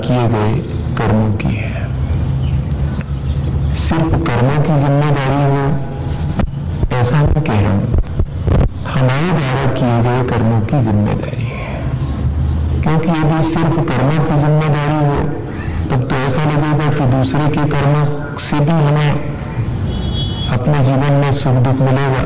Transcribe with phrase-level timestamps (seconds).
[0.00, 0.52] किए गए
[0.96, 1.88] कर्मों की है
[3.80, 5.64] सिर्फ़ कर्मों की ज़िम्मेदारी हो
[6.96, 7.98] ऐसा नहीं कह रहा हूँ
[8.90, 11.70] हमारे द्वारा किए गए कर्मों की ज़िम्मेदारी है
[12.80, 15.18] क्योंकि यदि सिर्फ़ कर्मों की ज़िम्मेदारी हो
[15.90, 18.04] तब तो ऐसा लगेगा कि दूसरे के कर्मों
[18.42, 19.28] से भी हमें
[20.52, 22.22] अपने जीवन में सुख दुख मिलेगा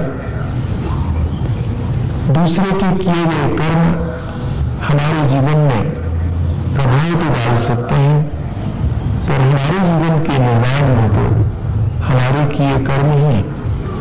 [2.33, 3.83] दूसरे के किए गए कर्म
[4.85, 6.03] हमारे जीवन में
[6.75, 8.23] प्रभाव तो डाल सकते हैं
[9.27, 11.27] पर हमारे जीवन के निर्माण में तो
[12.05, 13.43] हमारे किए कर्म ही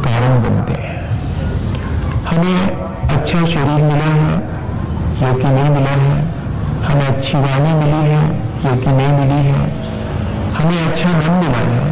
[0.06, 0.96] कारण बनते हैं
[2.26, 2.58] हमें
[3.10, 4.32] अच्छा शरीर मिला है
[5.22, 6.16] या कि नहीं मिला है
[6.86, 8.24] हमें अच्छी वाणी मिली है
[8.64, 9.62] या कि नहीं मिली है
[10.56, 11.86] हमें अच्छा मन मिला है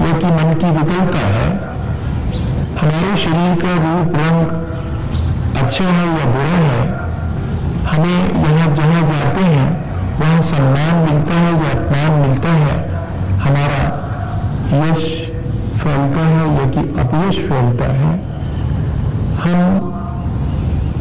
[0.00, 1.48] या कि मन की विकलता है
[2.78, 4.60] हमारे शरीर का रूप रंग
[5.56, 7.02] अच्छा है या बुरा है
[7.86, 9.66] हमें यहाँ जहाँ जाते हैं
[10.16, 12.74] वहाँ सम्मान मिलता है या अपमान मिलता है
[13.38, 13.80] हमारा
[14.74, 15.06] यश
[15.78, 18.12] फैलता है या कि अपयश फैलता है
[19.40, 19.90] हम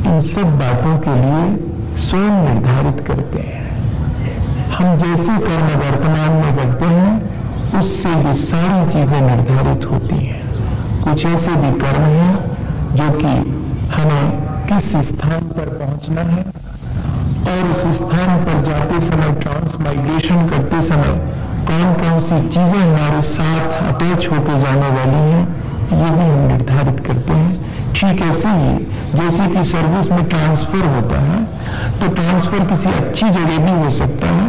[0.05, 1.43] इन सब बातों के लिए
[2.03, 3.61] स्वयं निर्धारित करते हैं
[4.73, 10.41] हम जैसे कर्म वर्तमान में करते हैं उससे ये सारी चीज़ें निर्धारित होती हैं
[11.03, 12.33] कुछ ऐसे भी कर्म हैं
[12.95, 13.33] जो कि
[14.83, 16.41] किस स्थान पर पहुँचना है
[17.49, 21.13] और उस स्थान पर जाते समय ट्रांसमाइग्रेशन करते समय
[21.67, 25.43] कौन कौन सी चीज़ें हमारे साथ अटैच होकर जाने वाली हैं,
[25.93, 28.73] ये भी हम निर्धारित करते हैं। ठीक ऐसे ही।
[29.13, 31.39] जैसे कि सर्विस में ट्रांसफ़र होता है
[31.99, 34.47] तो ट्रांसफ़र किसी अच्छी जगह भी हो सकता है।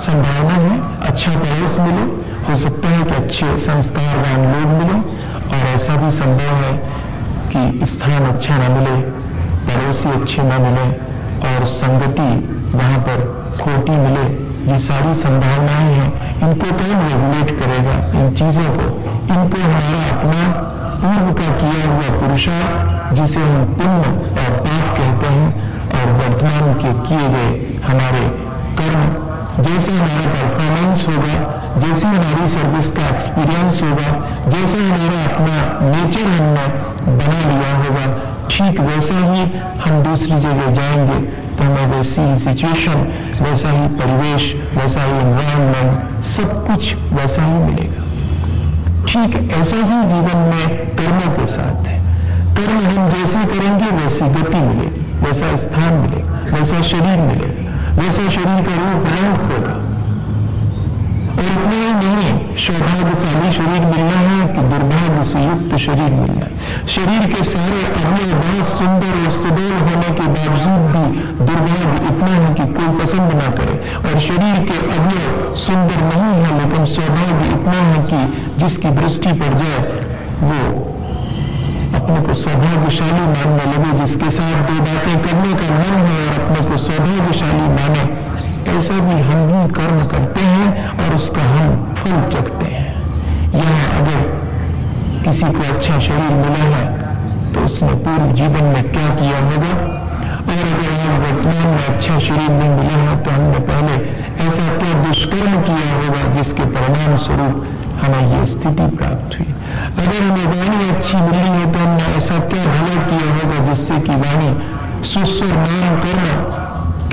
[0.00, 2.04] संभावना है अच्छा प्रयास मिले,
[2.48, 4.98] हो सकता है कि अच्छे संस्कारवान लोग मिले,
[5.46, 7.02] और ऐसा भी संभव है
[7.56, 8.94] कि स्थान अच्छा न मिले,
[9.66, 10.86] पड़ोसी अच्छे न मिले
[11.48, 12.30] और संगति
[12.76, 13.20] वहाँ पर
[13.60, 14.24] खोटी मिले,
[14.72, 18.86] ये सारी संभावनाएँ हैं। इनको कौन रेगुलेट करेगा इन चीज़ों को?
[19.34, 20.42] इनको हमारा अपना
[21.02, 24.08] पूर्व का किया हुआ पुरुषार्थ, जिसे हम पुण्य
[24.42, 25.48] और पाप कहते हैं
[25.90, 28.24] और वर्तमान के किए गए हमारे
[28.80, 29.04] कर्म,
[29.62, 34.10] जैसे हमारा परफॉर्मेंस होगा जैसे हमारी सर्विस का एक्सपीरियंस होगा,
[34.48, 35.56] जैसे हमारा अपना
[35.90, 36.66] नेचर हमने
[37.16, 38.04] बना लिया होगा,
[38.50, 39.42] ठीक वैसा ही
[39.80, 41.18] हम दूसरी जगह जाएँगे
[41.56, 42.98] तो हमें वैसी ही सिचुएशन
[43.42, 44.44] वैसा ही परिवेश,
[44.76, 48.02] वैसा ही एनवायरमेंट सब कुछ वैसा ही मिलेगा।
[49.06, 51.98] ठीक ऐसा ही जीवन में कर्मों के साथ है।
[52.54, 58.62] कर्म हम जैसे करेंगे, वैसी गति मिलेगी, वैसा स्थान मिलेगा, वैसा शरीर मिलेगा, वैसा शरीर
[58.68, 59.83] का रूप रंग होगा।
[61.34, 62.32] और इतना ही नहीं
[62.64, 66.52] सौभाग्यशाली शरीर मिलना है कि दुर्भाग्य से युक्त शरीर मिलना है
[66.94, 71.04] शरीर के सारे अवयव बहुत सुंदर और सुदृढ़ होने के बावजूद भी
[71.44, 76.50] दुर्भाग्य इतना है कि कोई पसंद ना करे। और शरीर के अवयव सुंदर नहीं है
[76.58, 78.20] लेकिन सौभाग्य इतना है कि
[78.62, 79.80] जिसकी दृष्टि पड़ जाए
[80.42, 80.60] वो
[81.98, 86.60] अपने को सौभाग्यशाली मानने लगे, जिसके साथ दो बातें करने का मन है और अपने
[86.70, 88.23] को सौभाग्यशाली माने
[88.68, 92.88] ऐसा भी हम ही कर्म करते हैं और उसका हम फल चखते हैं।
[93.54, 94.20] यहाँ अगर
[95.24, 96.84] किसी को अच्छा शरीर मिला है
[97.52, 99.74] तो उसने पूर्व जीवन में क्या किया होगा?
[100.44, 103.94] और अगर यह वर्तमान में अच्छा शरीर नहीं मिला है तो हमने पहले
[104.46, 107.64] ऐसा क्या दुष्कर्म किया होगा जिसके परिणाम स्वरूप
[108.02, 109.54] हमें ये स्थिति प्राप्त हुई?
[110.00, 114.20] अगर हमें वाणी अच्छी मिली है तो हमने ऐसा क्या भला किया होगा जिससे कि
[114.24, 114.50] वाणी
[115.04, 116.62] सुस्वर नाम करना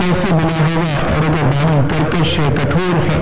[0.01, 3.19] कैसे बना होगा और अगर वाणी कर्कश है कठोर है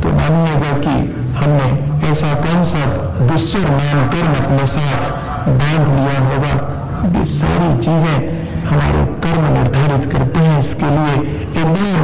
[0.00, 0.94] तो मानिएगा कि
[1.38, 1.68] हमने
[2.10, 2.82] ऐसा कौन सा
[3.26, 6.52] दुस्वर मान कर्म अपने साथ बाँध लिया होगा?
[7.14, 11.14] ये सारी चीज़ें हमारे कर्म निर्धारित करते हैं। इसके लिए
[11.62, 11.96] एकदम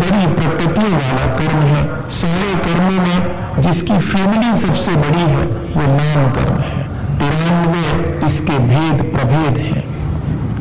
[0.00, 5.46] बड़ी प्रकृतियों वाला कर्म है। सारे कर्मों में जिसकी फैमिली सबसे बड़ी है,
[5.76, 6.82] वो नाम कर्म है
[7.18, 7.86] तिरानवे
[8.26, 9.99] इसके भेद प्रभेद हैं।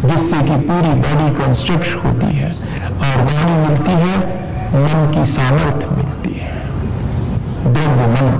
[0.05, 2.51] जिससे कि पूरी बॉडी कंस्ट्रक्ट होती है
[2.87, 4.17] और वाणी मिलती है,
[4.73, 6.61] मन की सामर्थ्य मिलती है।
[7.73, 8.31] द्रव्य मन।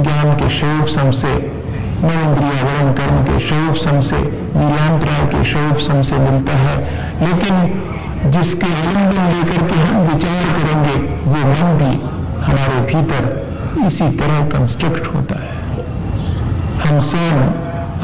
[0.02, 1.60] ज्ञान के शोभ सम से
[2.00, 4.16] इंद्रिया वरण कर्म के शोभ सम से
[4.56, 6.78] नीलांतराय के शोभ सम से मिलता है।
[7.20, 7.82] लेकिन
[8.30, 12.02] जिसके आनंदन लेकर के हम विचार करेंगे, वो मन भी
[12.44, 13.50] हमारे भीतर
[13.86, 15.59] इसी तरह कंस्ट्रक्ट होता है।
[16.80, 17.40] हम स्वयं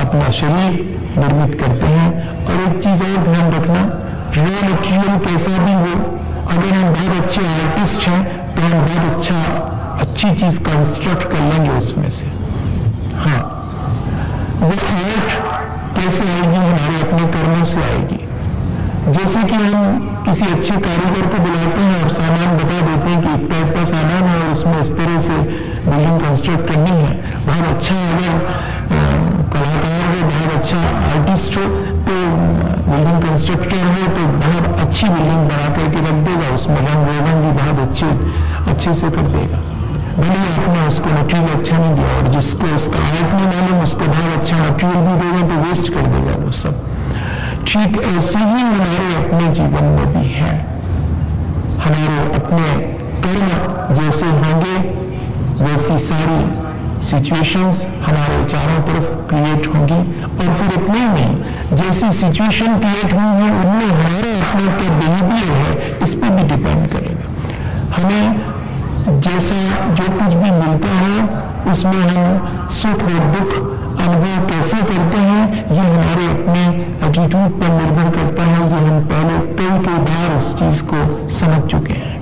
[0.05, 0.75] अपना शरीर
[1.19, 2.09] निर्मित करते हैं
[2.47, 3.83] और एक चीज़ और ध्यान रखना
[4.37, 5.93] रियल मटीरियल कैसा भी हो,
[6.47, 8.21] अगर हम बहुत अच्छे आर्टिस्ट हैं
[8.55, 9.39] तो हम बहुत अच्छा
[10.01, 12.27] अच्छी चीज़ कंस्ट्रक्ट कर लेंगे उसमें से।
[13.25, 13.41] हाँ।
[14.61, 15.31] वो आर्ट
[15.97, 16.57] कैसे आएगी?
[16.57, 18.21] हमारे अपने कर्मों से आएगी।
[19.09, 23.45] जैसे कि हम किसी अच्छे कारीगर को बुलाते हैं और सामान बता देते हैं कि
[23.45, 25.37] इतना इतना सामान है और उसमें इस तरह से
[25.91, 28.33] बिल्डिंग कंस्ट्रक्ट करनी है बहुत अच्छा अगर
[29.53, 30.79] कलाकार हो, बहुत अच्छा
[31.11, 31.65] आर्टिस्ट हो
[32.07, 32.15] तो
[32.89, 37.53] बिल्डिंग कंस्ट्रक्टर हो तो बहुत अच्छी बिल्डिंग बना करके रख देगा। उसमें रंग रोगन भी
[37.61, 38.09] बहुत अच्छे
[38.73, 39.59] अच्छे से कर देगा।
[40.17, 44.31] भले आपने उसको मटीरियल अच्छा नहीं दिया, और जिसको उसका आर्ट नहीं मालूम, उसको बहुत
[44.39, 46.75] अच्छा मटीरियल भी देगा तो वेस्ट कर देगा वो सब।
[47.69, 49.86] ठीक, ऐसे ही हमारे अपने जीवन
[57.27, 63.49] सिचुएशंस हमारे चारों तरफ़ क्रिएट होंगी और फिर इतने नहीं जैसी सिचुएशन क्रिएट हुई है
[63.63, 67.27] उनमें हमारे अपने क्या बिहेवियर है, इस पर भी डिपेंड करेगा।
[67.97, 69.59] हमें जैसा
[69.95, 71.17] जो कुछ भी मिलता है,
[71.73, 73.51] उसमें हम सुख और दुख
[74.07, 75.43] अनुभव कैसे करते हैं,
[75.73, 76.65] ये हमारे अपने
[77.09, 81.03] एटीट्यूड पर निर्भर करता है, ये हम पहले कई कई बार उस चीज़ को
[81.39, 82.15] समझ चुके हैं।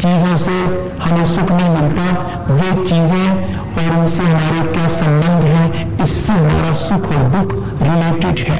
[0.00, 0.56] चीज़ों से
[1.00, 2.04] हमें सुख नहीं मिलता,
[2.50, 5.88] वे चीज़ें और उनसे हमारे क्या संबंध है?
[6.04, 8.58] इससे हमारा सुख और दुख रिलेटेड है।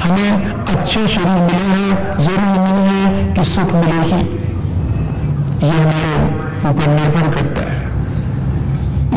[0.00, 4.20] हमें अच्छे शरीर मिले हैं, ज़रूरी नहीं है कि सुख मिले ही।
[5.66, 6.14] ये हमारे
[6.70, 7.76] ऊपर निर्भर करता है।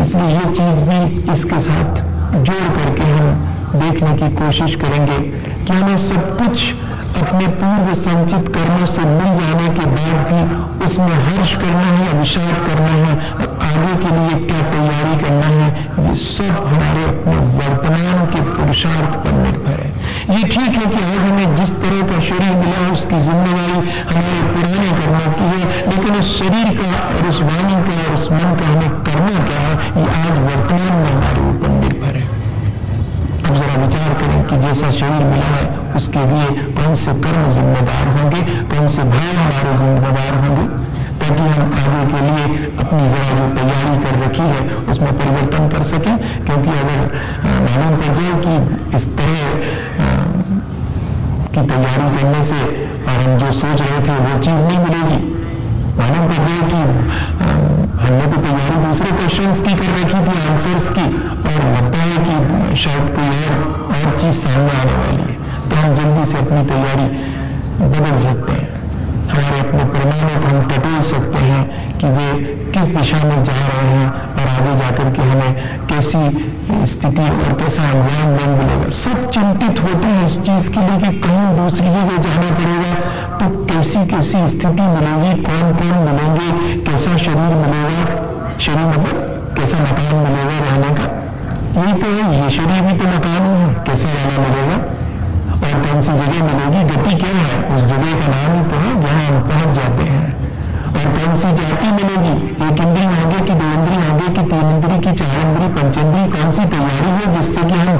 [0.01, 2.01] इसलिए ये चीज़ भी इसके साथ
[2.43, 5.17] जोड़ करके हम देखने की कोशिश करेंगे
[5.65, 6.74] कि हमें सब कुछ
[7.20, 10.40] अपने पूर्व संचित कर्मों से मिल जाने के बाद भी
[10.86, 13.12] उसमें हर्ष करना है अभिषेक करना है
[13.70, 15.68] आगे के लिए क्या तैयारी करना है,
[16.00, 19.92] ये सब हमारे अपने वर्तमान के पुरुषार्थ पर निर्भर है।
[20.30, 23.78] ये ठीक है कि आज हमें जिस तरह का शरीर मिला, उसकी जिम्मेवारी
[24.10, 28.32] हमारे पुराने कर्मों की है, लेकिन उस शरीर का और उस वाणी का और उस
[28.32, 32.38] मन का हमें करना क्या है, ये आज वर्तमान में हमारे ऊपर निर्भर है।
[33.50, 38.08] अब जरा विचार करें कि जैसा शरीर मिला है, उसके लिए कौन से कर्म जिम्मेदार
[38.08, 38.41] होंगे,
[38.72, 40.65] कौन से भाव हमारे जिम्मेदार होंगे?
[41.22, 42.44] ताकि हम आगे के लिए
[42.79, 47.00] अपनी जरा जो तैयारी कर रखी है, उसमें परिवर्तन कर सकें। क्योंकि अगर
[47.63, 48.53] मालूम पड़ जाए कि
[48.98, 49.41] इस तरह
[51.53, 52.62] की तैयारी करने से
[53.08, 55.20] और हम जो सोच रहे थे वो चीज़ नहीं मिलेगी।
[56.00, 56.82] मालूम पड़ जाए कि
[58.03, 59.36] हमने तो तैयारी दूसरे की
[63.50, 65.38] और चीज़ सामने आने वाली है।
[65.70, 67.08] तो हम जल्दी से अपनी तैयारी
[67.82, 68.68] बदल सकते हैं।
[69.29, 71.63] हमारे अपने परिणामों को हम टटोल सकते हैं
[72.00, 72.27] कि वे
[72.74, 75.51] किस दिशा में जा रहे हैं और आगे जाकर के हमें
[75.88, 76.24] कैसी
[76.88, 81.48] स्थिति और कैसा एनवायरमेंट मिलेगा। सब चिंतित होते हैं इस चीज़ के लिए कि कहीं
[81.58, 82.94] दूसरी जगह जाना पड़ेगा
[83.39, 86.50] तो कैसी कैसी स्थिति मिलेगी कौन कौन मिलेंगे,
[86.84, 88.03] कैसा शरीर मिलेगा,
[88.60, 89.29] शरीर मतलब
[105.39, 107.96] की पंचेंद्री कौन सी तैयारी है जिससे कि हम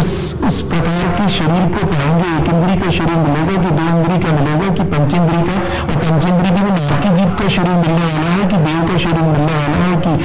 [0.00, 2.26] उस उस प्रकार के शरीर को पाएँगे?
[2.26, 5.82] एक इंद्री का शरीर मिलेगा कि दो इंद्री का मिलेगा कि पंचेंद्री का?
[5.82, 9.54] और पंचेंद्री का नारकी जीव का शरीर मिलने वाला है कि देव का शरीर मिलने
[9.54, 10.24] वाला है कि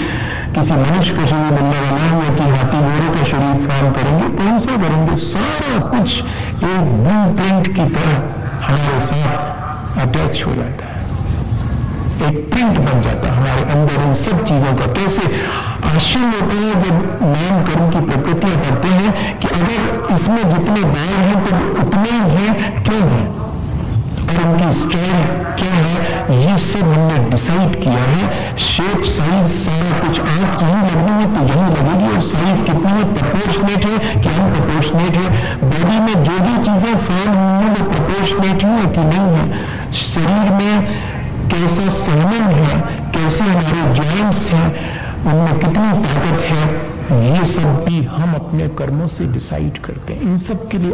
[0.56, 4.38] किसी मनुष्य का शरीर मिलने वाला है या कि हाथी घोड़े का शरीर फॉर्म करेंगे?
[4.38, 5.16] कौन सा करेंगे?
[5.16, 6.18] सारा कुछ
[6.64, 8.16] एक ब्लू प्रिंट की तरह
[8.66, 9.58] हमारे साथ
[10.08, 10.98] अटैच हो जाता है।
[12.28, 13.27] एक प्रिंट बन जाता है।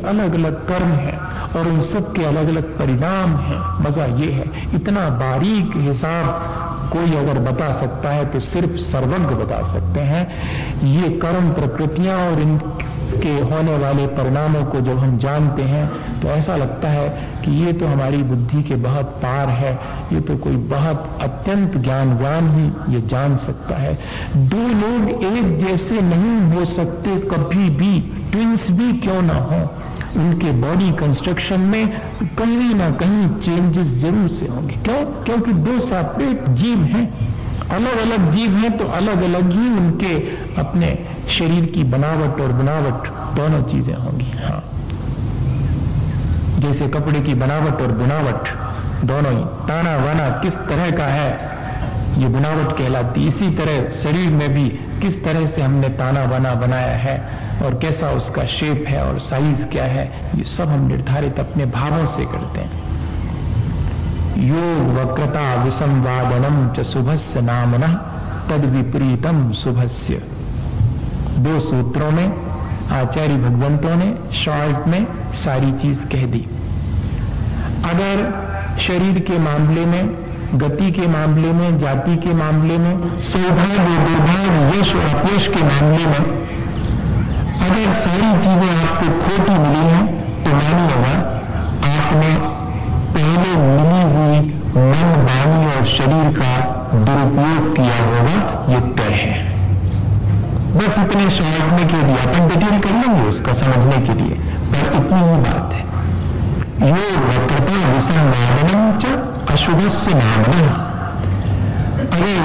[0.06, 1.18] अलग अलग कर्म है
[1.56, 4.46] और उन सब के अलग अलग परिणाम है। मज़ा ये है,
[4.76, 6.62] इतना बारीक हिसाब
[6.94, 10.24] कोई अगर बता सकता है तो सिर्फ़ सर्वज्ञ बता सकते हैं।
[10.94, 15.88] ये कर्म प्रकृतियाँ और इनके होने वाले परिणामों को जब हम जानते हैं
[16.22, 17.08] तो ऐसा लगता है
[17.44, 19.74] कि ये तो हमारी बुद्धि के बहुत पार है,
[20.14, 23.94] ये तो कोई बहुत अत्यंत ज्ञानवान ही ये जान सकता है।
[24.50, 28.00] दो लोग एक जैसे नहीं हो सकते कभी भी
[28.32, 29.62] ट्विंस भी क्यों ना हो?
[30.16, 31.88] उनके बॉडी कंस्ट्रक्शन में
[32.38, 35.04] कहीं ना कहीं चेंजेस ज़रूर से होंगे। क्यों?
[35.24, 37.06] क्योंकि दो सेपरेट जीव हैं।
[37.70, 40.14] अलग अलग जीव हैं तो अलग अलग ही उनके
[40.62, 40.88] अपने
[41.30, 44.62] शरीर की बनावट और बनावट दोनों चीज़ें होंगी। हाँ।
[46.60, 48.50] जैसे कपड़े की बनावट और बुनावट
[49.06, 51.32] दोनों ही। ताना वाना किस तरह का है,
[52.18, 54.70] ये बुनावट कहलाती इसी तरह शरीर में भी
[55.02, 57.16] किस तरह से हमने ताना बना बनाया है
[57.64, 60.06] और कैसा उसका शेप है और साइज़ क्या है,
[60.36, 62.82] ये सब हम निर्धारित अपने भावों से करते हैं।
[64.48, 67.88] योग वक्रता विसंवादनम च शुभस्य नामन
[68.50, 70.22] तद विपरीतम शुभस्य।
[71.40, 72.28] दो सूत्रों में,
[72.92, 75.06] आचार्य भगवंतों ने शॉर्ट में
[75.36, 76.46] सारी चीज़ कह दी।
[77.86, 78.26] अगर
[78.88, 80.10] शरीर के मामले में,
[80.56, 86.06] गति के मामले में, जाति के मामले में, सौभाग्य, दुर्भाग्य, यश और अपयश के मामले
[86.06, 86.44] में
[87.64, 90.06] अगर सारी चीज़ें आपको खोटी मिली हैं
[90.44, 91.14] तो मानिएगा
[91.90, 92.32] आपने
[93.14, 94.40] पहले मिली हुई
[94.76, 96.52] मन, वाणी और शरीर का
[97.06, 98.38] दुरुपयोग किया होगा,
[98.70, 99.34] ये तय है।
[100.76, 101.26] बस इतने
[101.72, 104.36] में कह दिया अपन डिटेल कर लेंगे उसका समझने के लिए,
[104.72, 105.82] पर इतनी ही बात है।
[106.90, 109.04] योग वक्रता विसंवादनम च
[109.54, 110.66] अशुभ से नामन।
[112.04, 112.40] अगर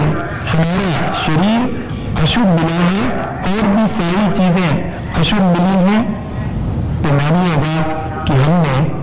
[0.48, 0.90] हमारा
[1.22, 3.04] शरीर अशुभ मिला है
[3.48, 6.00] और भी सारी चीज़ें अशुभ मिली हैं
[7.02, 7.76] तो मानिएगा
[8.24, 8.98] कि हमने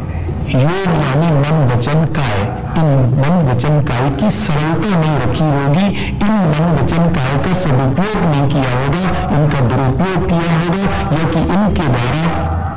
[0.46, 2.40] योग यानी मन वचन काय।
[2.78, 2.88] इन
[3.20, 8.48] मन वचन काय की सरलता नहीं रखी होगी। इन मन वचन काय का सदुपयोग नहीं
[8.50, 9.04] किया होगा।
[9.38, 10.84] इनका दुरुपयोग किया होगा,
[11.16, 12.24] या कि इनके द्वारा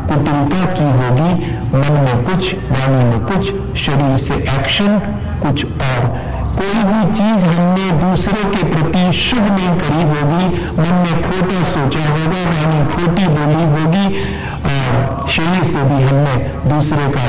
[0.09, 1.31] कुटिलता की होगी।
[1.75, 3.43] मन में कुछ, वाणी में कुछ,
[3.81, 4.99] शरीर से एक्शन
[5.43, 10.47] कुछ और। कोई भी चीज़ हमने दूसरे के प्रति शुभ नहीं करी होगी
[10.79, 14.07] मन में खोटा सोचा होगा, यानी खोटी बोली होगी
[14.71, 16.35] और शरीर से भी हमने
[16.67, 17.27] दूसरे का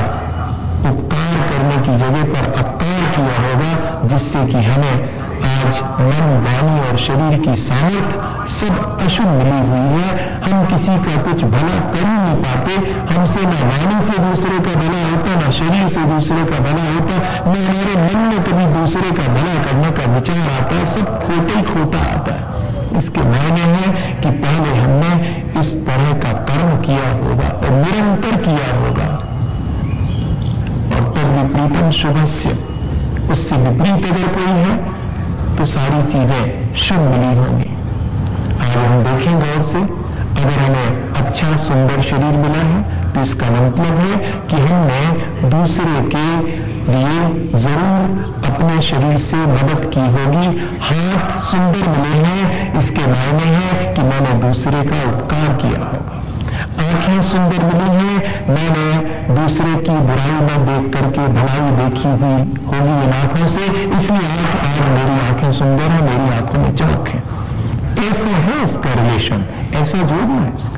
[0.90, 3.72] उपकार करने की जगह पर अपकार किया होगा,
[4.08, 5.19] जिससे कि हमें
[5.60, 11.22] आज मन, वाणी और शरीर की सामर्थ्य सब अशुभ मिली हुई है। हम किसी का
[11.22, 12.72] कुछ भला कर ही नहीं पाते।
[13.14, 17.18] हमसे न वाणी से दूसरे का भला होता, न शरीर से दूसरे का भला होता,
[17.18, 21.58] न हमारे मन में कभी दूसरे का भला करने का विचार आता। है सब खोटा
[21.58, 22.50] ही खोटा आता है।
[22.98, 28.76] इसके मायने हैं कि पहले हमने इस तरह का कर्म किया होगा और निरंतर किया
[28.76, 29.16] होगा।
[30.94, 32.58] और तब विपरीतम शुभस्य।
[33.32, 34.89] उससे विपरीत अगर कोई है
[35.60, 37.66] तो सारी चीज़ें शुभ मिली होंगी।
[38.60, 39.80] आज हम देखें गौर से,
[40.36, 46.24] अगर हमें अच्छा सुंदर शरीर मिला है तो इसका मतलब है कि हमने दूसरे के
[46.88, 47.18] लिए
[47.56, 48.00] ज़रूर
[48.50, 50.46] अपने शरीर से मदद की होगी।
[50.80, 56.22] हाथ सुंदर मिले हैं, इसके मायने हैं कि मैंने दूसरे का उपकार किया होगा।
[56.90, 58.16] आँखें सुंदर मिली हैं।
[58.48, 58.86] मैंने
[59.34, 62.38] दूसरे की बुराई में देख करके भलाई देखी हुई
[62.70, 63.64] होगी इन आँखों से।
[63.98, 67.20] इसलिए आँख आज मेरी आँखें सुंदर है, मेरी आँखों में चमक है।
[68.00, 69.44] ऐसा है इसका रिलेशन
[69.74, 70.68] ऐसा जोड़ना है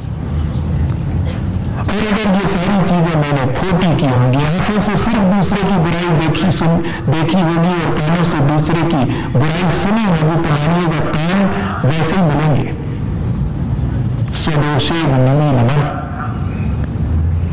[1.83, 6.09] और अगर ये सारी चीज़ें मैंने खोटी की होंगी, आँखों से सिर्फ़ दूसरे की बुराई
[6.21, 6.76] देखी सुन,
[7.09, 9.02] देखी होगी और कानों से दूसरे की
[9.33, 11.38] बुराई सुनी होगी तो मानिएगा कान
[11.87, 12.81] वैसे मिलेंगे।
[14.35, 16.01] स्वदोषे निमी। नमन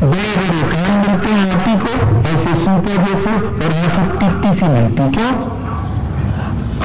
[0.00, 1.90] बड़े बड़े कान मिलते हैं हाथी को,
[2.28, 5.32] ऐसे सूपा जैसे, और आँखें टिट्टी सी मिलती, क्यों?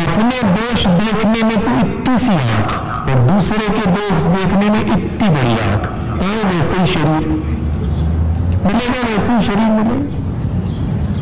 [0.02, 2.74] अपने दोष देखने में तो इतनी सी आँख,
[3.10, 7.28] और दूसरे के दोष देखने में इतनी बड़ी आँख। और वैसे ही शरीर।
[8.66, 9.98] मिलेगा वैसे ही शरीर मिले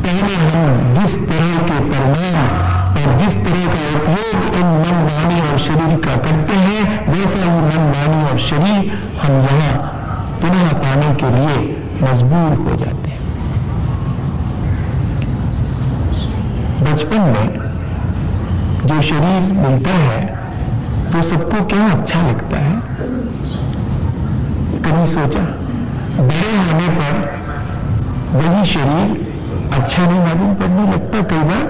[0.03, 2.47] पहले हम जिस तरह के परिणाम
[2.93, 6.81] और जिस तरह का उपयोग इन मन वाणी और शरीर का करते हैं,
[7.11, 9.99] वैसा ही मन वाणी और शरीर हम यहाँ
[10.41, 13.21] पुनः पाने के लिए मजबूर हो जाते हैं।
[16.83, 17.47] बचपन में
[18.85, 20.21] जो शरीर मिलता है
[21.11, 22.75] तो सबको क्या अच्छा लगता है?
[24.85, 25.43] कभी सोचा,
[26.19, 27.13] बड़े होने पर
[28.35, 29.31] वही शरीर
[29.73, 31.63] अच्छा नहीं मालूम पड़ने लगता कई बार।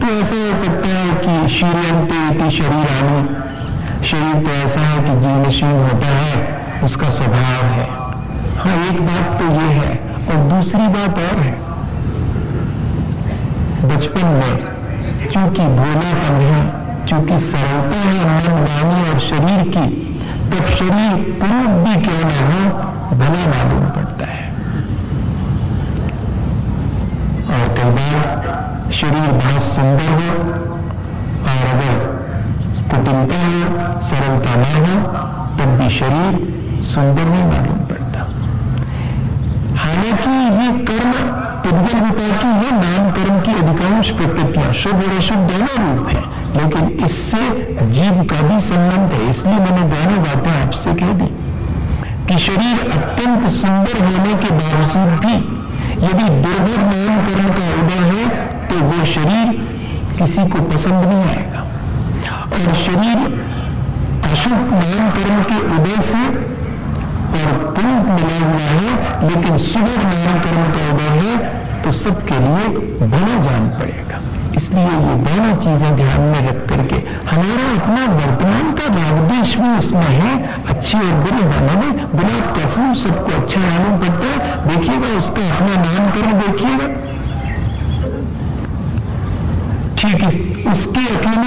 [0.00, 3.24] तो ऐसा हो सकता है कि शीरियंते इति शरीर आनी,
[4.06, 8.01] शरीर तो ऐसा है कि जीवनशील होता है, उसका स्वभाव है।
[8.62, 9.92] हाँ एक बात तो ये है
[10.26, 11.52] और दूसरी बात और है।
[13.88, 14.54] बचपन में
[15.32, 16.60] क्योंकि भोलापन है
[17.08, 19.86] क्योंकि सरलता है मन, वाणी और शरीर की,
[20.50, 22.60] तब शरीर पूर्व भी क्यों न हो,
[23.16, 24.46] भला मालूम पड़ता है।
[27.48, 30.28] और कई बार शरीर बहुत सुंदर हो,
[31.42, 31.94] और अगर
[32.90, 33.58] कुटिलता हो,
[34.08, 34.94] सरलता न हो,
[35.58, 36.32] तब भी शरीर
[36.82, 37.91] सुंदर नहीं मालूम पड़ता
[39.76, 41.12] हालाँकि ये कर्म
[41.62, 46.22] उद्गल विपाकी है नाम कर्म की अधिकांश प्रकृतियाँ। शुभ और अशुभ दोनों रूप है,
[46.56, 47.42] लेकिन इससे
[47.92, 51.28] जीव का भी संबंध है। इसलिए मैंने दोनों बातें आपसे कह दी।
[52.26, 55.34] कि शरीर अत्यंत सुंदर होने के बावजूद भी
[56.04, 58.24] यदि दुर्भर नाम कर्म का उदय है
[58.68, 59.46] तो वो शरीर
[60.18, 61.60] किसी को पसंद नहीं आएगा।
[62.52, 63.18] और शरीर
[64.24, 66.50] अशुभ नाम कर्म के उदय से
[67.40, 68.90] और पूर्ण मिला हुआ है,
[69.22, 71.32] लेकिन सुबह नाम कर्म का उदय है
[71.82, 72.64] तो सबके लिए
[73.08, 74.16] भला जान पड़ेगा।
[74.56, 76.96] इसलिए ये दोनों चीज़ें ध्यान में रख करके
[77.28, 80.32] हमारा अपना वर्तमान का भावदेश भी इसमें है,
[80.72, 84.36] अच्छे और बुरे होने में, गुलाब का फूल सबको अच्छा मालूम पड़ता है।
[84.68, 86.86] देखिएगा उसका अपना नामकरण, देखिएगा।
[89.98, 90.30] ठीक है,
[90.72, 91.41] उसके अकेले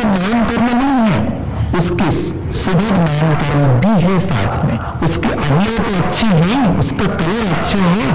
[2.65, 8.07] सुबह नामकरण भी है साथ में। उसके अवयव तो अच्छे हैं, उसका कलर अच्छा है,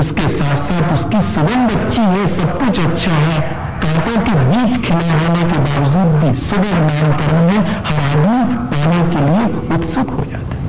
[0.00, 3.40] उसके साथ साथ उसकी सुगंध अच्छी है, सब कुछ अच्छा है।
[3.82, 8.38] कांटों के बीच खिला होने के बावजूद भी सुबह नामकरण में हर आदमी
[8.70, 9.44] पाने के लिए
[9.76, 10.64] उत्सुक हो जाता है।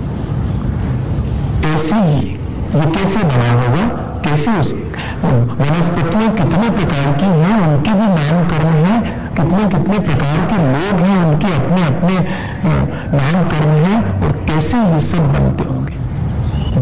[1.73, 2.17] ऐसे ही
[2.75, 3.85] ये कैसे बना होगा?
[4.25, 4.73] कैसे उस
[5.23, 8.99] वनस्पतियाँ कितने प्रकार की हैं, उनके भी नामकरण है
[9.37, 15.33] कितने कितने प्रकार के लोग हैं, उनके अपने अपने नामकरण है और कैसे ये सब
[15.33, 15.93] बनते होंगे?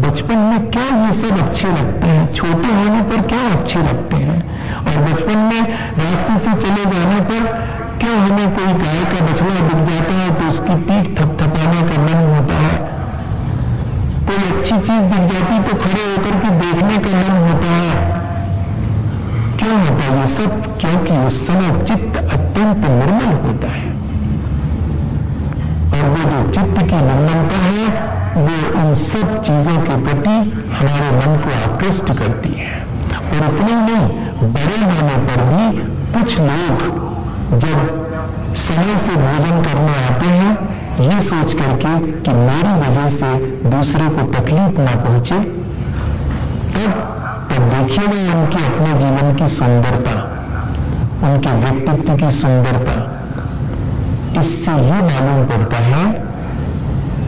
[0.00, 2.34] बचपन में क्या ये सब अच्छे लगते हैं?
[2.34, 4.38] छोटे होने पर क्या अच्छे लगते हैं?
[4.78, 5.62] और बचपन में
[5.98, 10.48] रास्ते से चले जाने पर क्या हमें कोई गाय का बछड़ा दिख जाता है तो
[10.48, 12.74] उसकी पीठ थपथपाने का मन होता है?
[14.26, 18.20] कोई अच्छी चीज़ दिख जाती तो खड़े होकर के देखने का मन होता है।
[19.58, 20.78] क्यों होता है ये सब?
[20.80, 23.91] क्योंकि उस समय चित्त अत्यंत निर्मल होता है।
[26.02, 30.34] वो जो चित्त की निर्मलता है, वो इन सब चीज़ों के प्रति
[30.72, 32.80] हमारे मन को आकृष्ट करती है।
[33.12, 35.78] और उतनी नहीं, बड़े होने पर भी
[36.12, 37.00] कुछ लोग
[37.60, 38.00] जब
[38.54, 40.52] समय से भोजन करने आते हैं,
[41.00, 43.34] ये सोच करके कि मेरी वजह से
[43.70, 45.38] दूसरे को तकलीफ़ ना पहुँचे,
[46.72, 47.18] तब
[47.52, 50.14] तब देखिएगा उनके अपने जीवन की सुंदरता,
[51.28, 53.21] उनके व्यक्तित्व की सुंदरता।
[54.40, 56.04] इससे ये मालूम पड़ता है,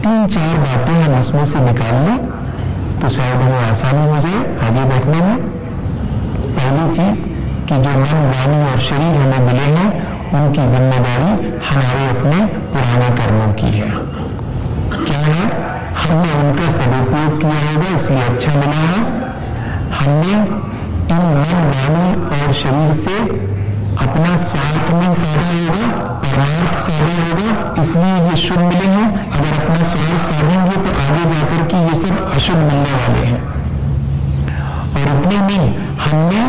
[0.01, 2.17] तीन चार बातें हम इसमें से निकाल लें
[3.01, 5.37] तो शायद हमें आसानी हो जाए आगे बैठने में।
[6.55, 7.23] पहली चीज़,
[7.67, 9.89] कि जो मन, वाणी और शरीर हमें मिले हैं,
[10.33, 11.31] उनकी ज़िम्मेदारी
[11.67, 13.89] हमारे अपने पुराने कर्मों की है।
[15.05, 15.45] क्या है?
[15.95, 18.99] हमने उनका सदुपयोग किया होगा, इसलिए अच्छा मिला है।
[19.95, 20.35] हमने
[21.09, 23.53] इन मन, वाणी और शरीर से
[23.95, 25.87] अपना स्वार्थ में साधा होगा
[26.21, 27.49] परमार्थ साधा होगा,
[27.81, 32.57] इसलिए ये मिले हैं। अगर अपना स्वार्थ साधेंगे तो आगे जाकर के ये सब अशुभ
[32.57, 33.41] मिलने वाले हैं।
[34.95, 35.63] और उतने में
[36.03, 36.43] हमने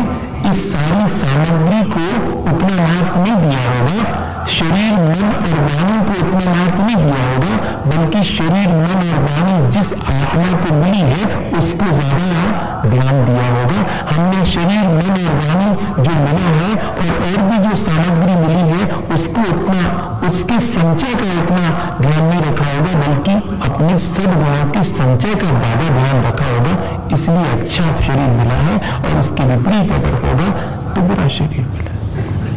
[0.49, 2.03] इस सारी सामग्री को
[2.51, 7.53] उतना महत्व नहीं दिया होगा। शरीर, मन और वाणी को उतना महत्व नहीं दिया होगा,
[7.87, 11.23] बल्कि शरीर, मन और वाणी जिस आत्मा को मिली है,
[11.59, 13.79] उसको ज़्यादा ध्यान दिया होगा।
[14.11, 15.69] हमने शरीर, मन और वाणी
[16.03, 18.81] जो मिला है और और भी जो सामग्री मिली है,
[19.15, 21.65] उसको उतना उसके संचय का उतना
[22.01, 23.35] ध्यान नहीं रखा होगा, बल्कि
[23.69, 26.73] अपने सदगुणों के संचय का ज़्यादा ध्यान रखा होगा।
[27.15, 30.49] इसलिए अच्छा शरीर मिला है और इसके विपरीत अगर होगा
[30.93, 31.96] तो बुरा शरीर मिला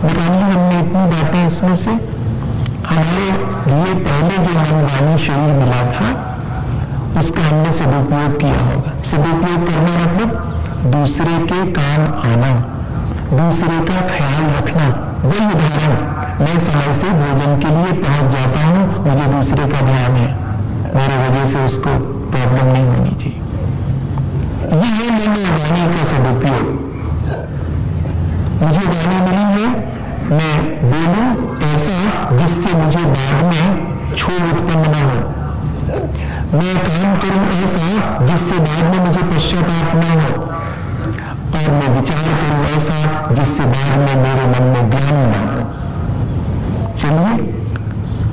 [0.04, 1.90] निकालिए हमने इतनी बातें इसमें से।
[2.86, 3.26] हमारे
[3.66, 6.08] लिए पहले जो मनवानी शरीर मिला था,
[7.20, 10.30] उसका हमने सदुपयोग किया होगा। सदुपयोग करना मतलब
[10.92, 12.52] दूसरे के काम आना,
[13.32, 14.86] दूसरे का ख्याल रखना।
[15.24, 15.96] वही उदाहरण,
[16.40, 20.28] मैं समय से भोजन के लिए पहुँच जाता हूँ, मुझे दूसरे का ध्यान है।
[20.94, 21.98] मेरे वजह से उसको
[22.30, 23.38] प्रॉब्लम नहीं होनी चाहिए।
[24.72, 26.89] यह है मैंने वाणी का सदुपयोग।
[28.62, 29.68] मुझे वाणी मिली है,
[30.30, 30.54] मैं
[30.90, 31.94] बोलूँ, ऐसा
[32.32, 35.20] जिससे मुझे बाद में छोड़ उत्पन्न न हो।
[36.58, 37.84] मैं काम करूँ ऐसा
[38.26, 40.42] जिससे बाद में मुझे पश्चाताप न हो।
[41.54, 42.98] और मैं विचार करूँ ऐसा
[43.34, 45.60] जिससे बाद में मेरे मन में ज्ञान न हो।
[47.00, 47.34] चलिए,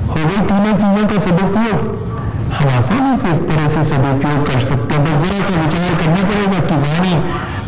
[0.08, 2.08] हो गई तीनों चीज़ों का सदुपयोग।
[2.52, 6.22] हम आसानी से इस तरह से सदुपयोग कर सकते हैं, बस जरा सा विचार करना
[6.28, 7.14] पड़ेगा कि वाणी,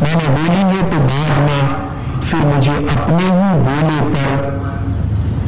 [0.02, 1.89] मैंने बोली है तो बाद में
[2.30, 4.42] फिर मुझे अपने ही बोले पर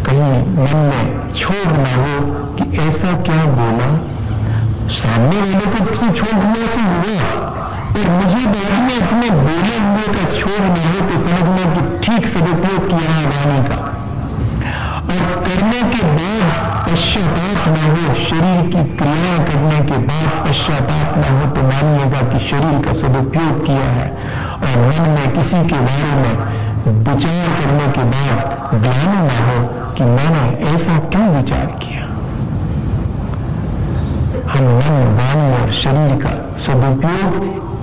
[0.07, 2.15] कहीं मन में छोड़ ना हो
[2.57, 3.91] कि ऐसा क्या बोला
[4.95, 7.15] सामने वाले को तो छोड़ दिया से हुआ
[7.93, 12.27] और मुझे बाद में अपने बोले हुए का छोड़ न हो तो समझना कि ठीक
[12.35, 13.79] सदुपयोग किया है वाणी का।
[15.13, 16.45] और करने के बाद
[16.89, 22.45] पश्चाताप न हो, शरीर की क्रिया करने के बाद पश्चाताप न हो तो मानिएगा कि
[22.49, 24.11] शरीर का सदुपयोग किया है,
[24.63, 29.59] और मन में किसी के बारे में विचार करने के बाद ज्ञान न हो
[29.95, 32.03] कि मैंने ऐसा क्यों विचार किया।
[34.53, 37.35] हम मन वाणी और शरीर का सदुपयोग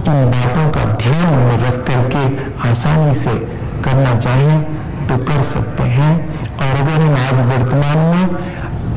[0.07, 2.23] इन बातों का ध्यान में रख करके
[2.69, 3.35] आसानी से
[3.85, 4.61] करना चाहें
[5.07, 6.13] तो कर सकते हैं।
[6.57, 8.27] और अगर हम आज वर्तमान में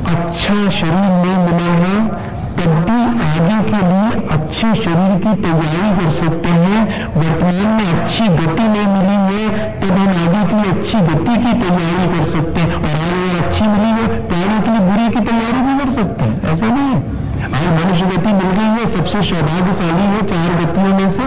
[0.06, 6.10] अच्छा शरीर नहीं मिला है तब भी आगे के लिए अच्छे शरीर की तैयारी कर
[6.12, 6.80] सकते हैं।
[7.14, 9.48] वर्तमान में अच्छी गति नहीं मिली है,
[9.80, 13.90] तब हम आगे के अच्छी गति की तैयारी कर सकते हैं। और आगे अच्छी मिली
[13.92, 17.20] है तो आगे के लिए बुरी की तैयारी भी कर सकते हैं। ऐसा नहीं है।
[17.52, 21.22] आज मनुष्य गति मिल गई है, सबसे सौभाग्यशाली है चार गतियों में से।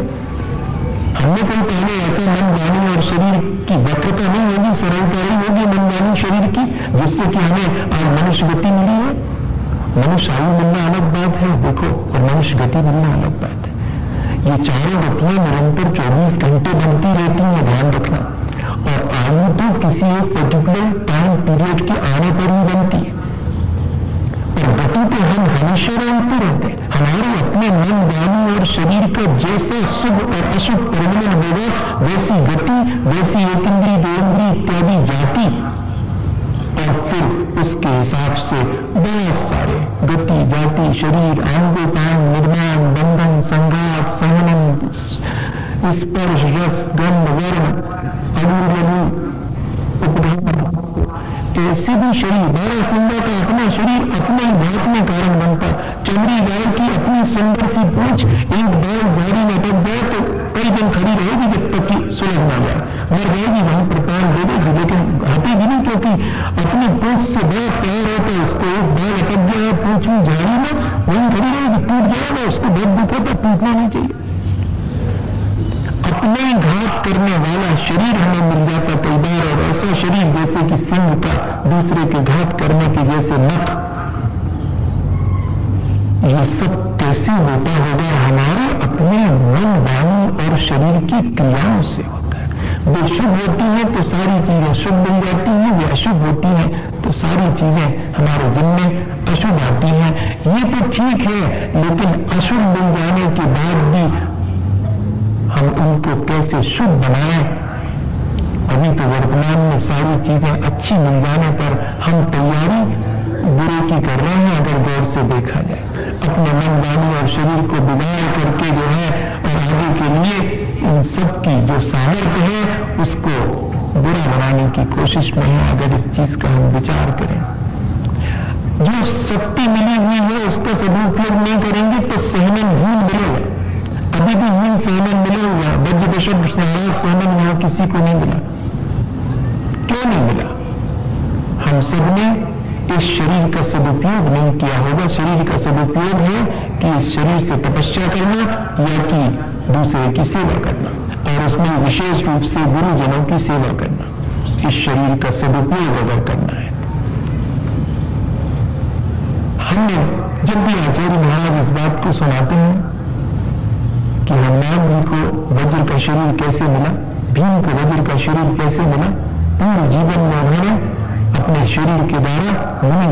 [1.16, 5.66] हमने कोई पहले ऐसे मन वाणी और शरीर की वक्रता नहीं होगी, सरलता नहीं होगी
[5.66, 6.66] मन वाणी शरीर की,
[7.00, 9.35] जिससे कि हमें आज मनुष्य गति मिली है।
[9.96, 13.76] मनुष्य आयु मिलना अलग बात है, देखो, और मनुष्य गति मिलना अलग बात है।
[14.52, 18.18] ये चारों गतियाँ निरंतर 24 घंटे बनती रहती हैं, ध्यान रखना।
[18.86, 23.16] और आयु तो किसी एक पर्टिकुलर टाइम पीरियड के आने पर ही बनती है।
[24.56, 29.38] और गति तो हम हमेशा रंगते रहते हैं। हमारे अपने मन, वाणी और शरीर का
[29.38, 35.75] जैसा शुभ और अशुभ परिणाम होगा, वैसी गति, वैसी एक इंद्री दो इंद्री इत्यादि जाति।
[36.86, 38.58] और फिर उसके हिसाब से
[38.96, 39.78] बहुत सारे
[40.10, 44.62] गति, जाति, शरीर अंगोपान निर्माण, बंधन, संघात सहनम
[46.00, 47.66] स्पर्श, रस, गंध, वर्ण
[48.42, 49.00] अणु
[50.08, 50.46] उपधान
[51.66, 53.35] ऐसे भी शरीर, बड़ा सुंदर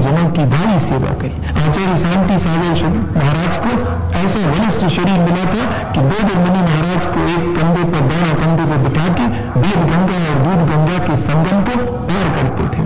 [0.03, 2.71] जनों की भारी सेवा करी आचार्य शांति सागर
[3.17, 3.71] महाराज को
[4.21, 5.63] ऐसे ऐसा शरीर मिला था
[5.93, 9.25] कि दो मुनि महाराज को एक कंधे पर दोनों कंधे पर बिठा के
[9.59, 11.75] वेद गंगा और दूध गंगा के संगम को
[12.09, 12.81] पार करते थे।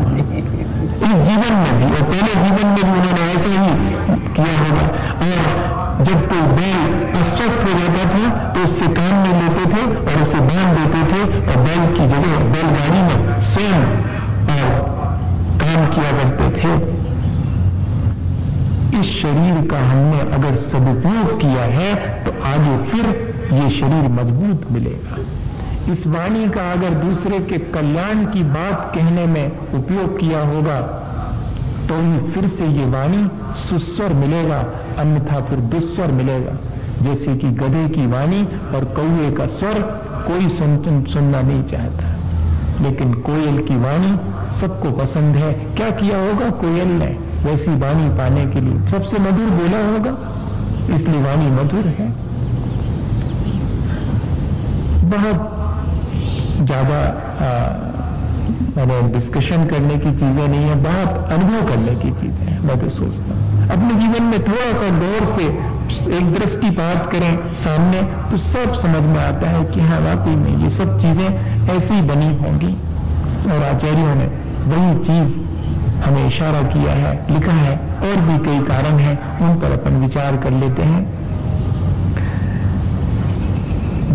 [1.08, 3.68] इस जीवन में भी, और पहले जीवन में भी उन्होंने ऐसा ही
[4.38, 4.86] किया होगा।
[5.28, 5.40] और
[6.06, 6.80] जब कोई बैल
[7.22, 11.22] अस्वस्थ हो जाता था तो उससे काम में लेते थे और उसे बाँध देते थे
[11.48, 13.82] और बैल की जगह बैलगाड़ी में स्वयं
[14.54, 14.70] और
[15.64, 16.72] काम किया करते थे।
[18.98, 23.06] इस शरीर का हमने अगर सदुपयोग किया है तो आगे फिर
[23.54, 25.18] ये शरीर मज़बूत मिलेगा।
[25.94, 30.80] इस वाणी का अगर दूसरे के कल्याण की बात कहने में उपयोग किया होगा
[31.90, 33.28] तो ही फिर से ये वाणी
[33.60, 34.58] सुस्वर मिलेगा
[35.00, 36.58] अन्यथा फिर दुस्वर मिलेगा।
[37.02, 38.44] जैसे कि गधे की वाणी
[38.76, 39.80] और कौए का स्वर
[40.28, 44.12] कोई सुन, सुनना नहीं चाहता। लेकिन कोयल की वाणी
[44.60, 46.50] सबको पसंद है। क्या किया होगा?
[46.58, 47.16] कोयल ने
[47.48, 50.14] वैसी वाणी पाने के लिए सबसे मधुर बोला होगा,
[50.96, 52.08] इसलिए वाणी मधुर है।
[55.12, 55.40] बहुत
[56.66, 56.98] ज़्यादा
[58.78, 62.90] मैंने डिस्कशन करने की चीज़ें नहीं है, बहुत अनुभव करने की चीज़ें हैं, मैं तो
[62.92, 65.46] सोचता हूँ। अपने जीवन में थोड़ा सा गौर से
[66.18, 70.70] एक दृष्टिपात करें सामने तो सब समझ में आता है कि हाँ वाकई में ये
[70.78, 71.30] सब चीज़ें
[71.76, 72.74] ऐसी बनी होंगी।
[73.48, 74.26] और आचार्यों ने
[74.68, 75.47] वही चीज़
[76.02, 80.38] हमें इशारा किया है, लिखा है, और भी कई कारण हैं, उन पर अपन विचार
[80.38, 81.02] कर लेते हैं।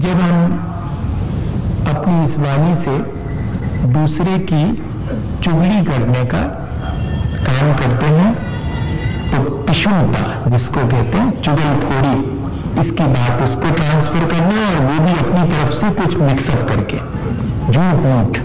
[0.01, 0.53] जब हम
[1.89, 2.99] अपनी इस वाणी से
[3.93, 4.63] दूसरे की
[5.45, 6.43] चुगली करने का
[7.43, 8.31] काम करते हैं
[9.33, 12.17] तो पिशुनता, जिसको कहते हैं, चुगलखोरी,
[12.81, 16.99] इसकी बात उसको ट्रांसफ़र करना और वो भी अपनी तरफ़ से कुछ मिक्सअप करके
[17.67, 18.39] झूठ मूठ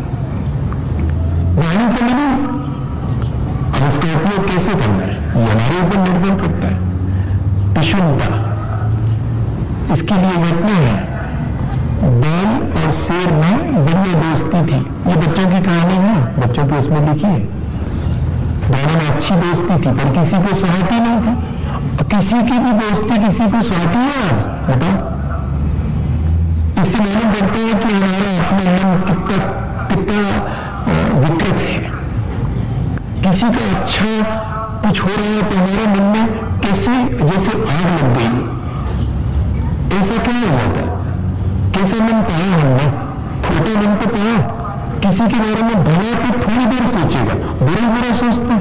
[1.57, 2.56] वाणी को मिली
[3.77, 6.77] उसका उपयोग कैसे करना है ये हमारे ऊपर निर्भर करता है।
[7.75, 8.47] पिशुनता।
[9.93, 11.17] इसके लिए घटना है।
[12.21, 14.77] बैल और शेर में बढ़िया दोस्ती थी।
[15.09, 17.39] ये बच्चों की कहानी है। बच्चों की उसमें लिखी है।
[18.67, 21.57] दोनों में अच्छी दोस्ती थी, पर किसी को सुहाती नहीं थी।
[21.97, 24.69] किसी की भी दोस्ती किसी को सुहाती है आज?
[24.69, 25.17] बताओ।
[26.83, 29.37] इससे मालूम करते हैं कि हमारा अपना मन कितना
[29.95, 30.29] कितना
[31.19, 31.76] विकृत है।
[33.37, 34.11] किसी का अच्छा
[34.83, 36.25] कुछ हो रहा है तो हमारे मन में
[36.61, 38.31] कैसे, जैसे आग लग गई।
[39.97, 40.87] ऐसा क्या हो जाता है?
[41.75, 42.87] कैसे मन पाया हमने?
[43.43, 44.39] खोटे मन तो पाया?
[45.03, 48.57] किसी के बारे में भला तो थोड़ी देर सोचेगा। बुरा बुरा सोचता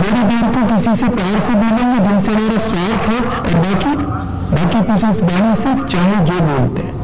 [0.00, 3.92] थोड़ी देर तो किसी से प्यार से बोलेंगे, जिनसे मेरा स्वार्थ है, और बाकी
[4.54, 6.99] बाकी किसी इस बाणी से चाहे जो बोलते हैं।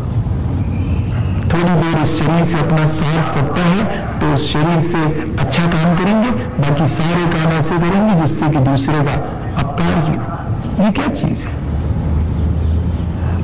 [1.52, 3.82] थोड़ी देर इस शरीर से अपना स्वार्थ सकता है
[4.20, 5.02] तो उस शरीर से
[5.38, 6.30] अच्छा काम करेंगे,
[6.60, 9.14] बाकी सारे काम ऐसे करेंगे जिससे कि दूसरे का
[9.62, 11.54] अपकार ही। ये क्या चीज़ है?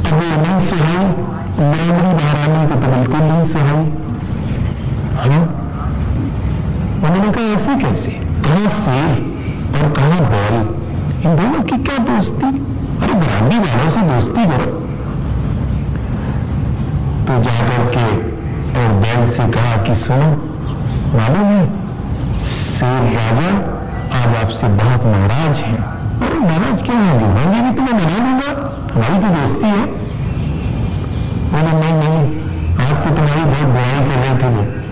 [0.02, 1.04] अब वो नहीं सुहाई
[1.58, 3.84] मेमरी महारानी को तो बिल्कुल नहीं सुहाई।
[5.22, 5.42] हाँ?
[7.04, 8.10] उन्होंने कहा, ऐसे कैसे?
[8.44, 9.12] कहाँ शेर
[9.74, 10.56] और कहाँ बैल
[11.24, 12.46] इन दोनों की क्या दोस्ती?
[13.02, 14.82] अरे ब्राह्मी वालों से दोस्ती करो।
[17.22, 18.04] तो जाकर के
[18.78, 20.26] और बैल से कहा कि सुनो
[21.18, 21.66] मालूम है
[22.42, 23.48] शेर राजा
[24.18, 28.72] आज आपसे बहुत नाराज़ है। अरे, नाराज़ क्यों होंगे होंगे भी तो मैं मना दूँगा।
[28.94, 29.87] हमारी तो दोस्ती है।
[31.52, 32.40] बोले, नहीं नहीं,
[32.74, 34.82] आज तो तुम्हारी बहुत बुराई कर रहे थे।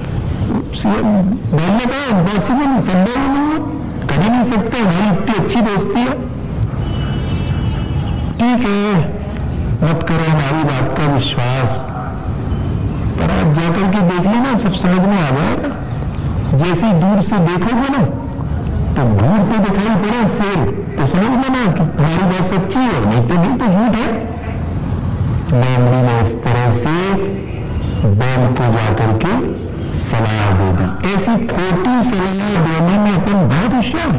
[0.85, 1.13] वो
[1.59, 6.13] बोलने का इम्पॉसिबल संभव नहीं है। ही नहीं सकते, हमारी इतनी अच्छी दोस्ती है।
[8.35, 8.95] ठीक है,
[9.85, 11.90] मत करो हमारी बात का विश्वास।
[13.21, 15.71] पर आप जाकर के देख लेना, सब समझ में आ जाएगा
[16.59, 18.03] जैसे दूर से देखोगे ना
[18.95, 20.61] तो दूर पे दिखाई पड़ा शेर।
[20.97, 24.09] तो समझ लेना कि तुम्हारी बात सच्ची है, नहीं तो नहीं तो झूठ है।
[25.53, 26.97] मेमरी ने इस तरह से
[28.19, 29.33] बैल को जाकर के
[30.11, 34.13] सलाह दी ऐसी खोटी सलाह देने में अपन बहुत होशियार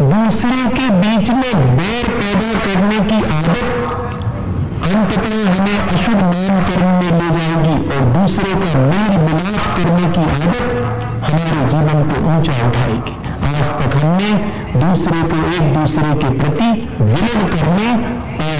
[0.00, 4.07] दूसरे के बीच में बैर पैदा करने की आदत
[4.88, 10.22] अंततः हमें अशुभ नाम कर्म में ले जाएगी और दूसरे का मेल मिलाप करने की
[10.34, 10.62] आदत
[11.24, 13.14] हमारे जीवन को ऊँचा उठाएगी।
[13.48, 14.30] आज तक हमने
[14.76, 16.70] दूसरे को एक दूसरे के प्रति
[17.02, 17.90] विलन करने
[18.46, 18.58] और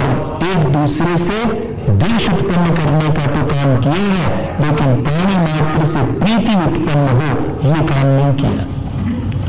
[0.49, 1.39] एक दूसरे से
[2.03, 4.27] देश उत्पन्न करने का तो काम किया है,
[4.61, 7.29] लेकिन पानी मात्र से प्रीति उत्पन्न हो,
[7.69, 8.63] ये काम नहीं किया।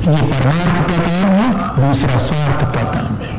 [0.09, 3.39] ये परमार्थ का काम है, दूसरा स्वार्थ का काम है।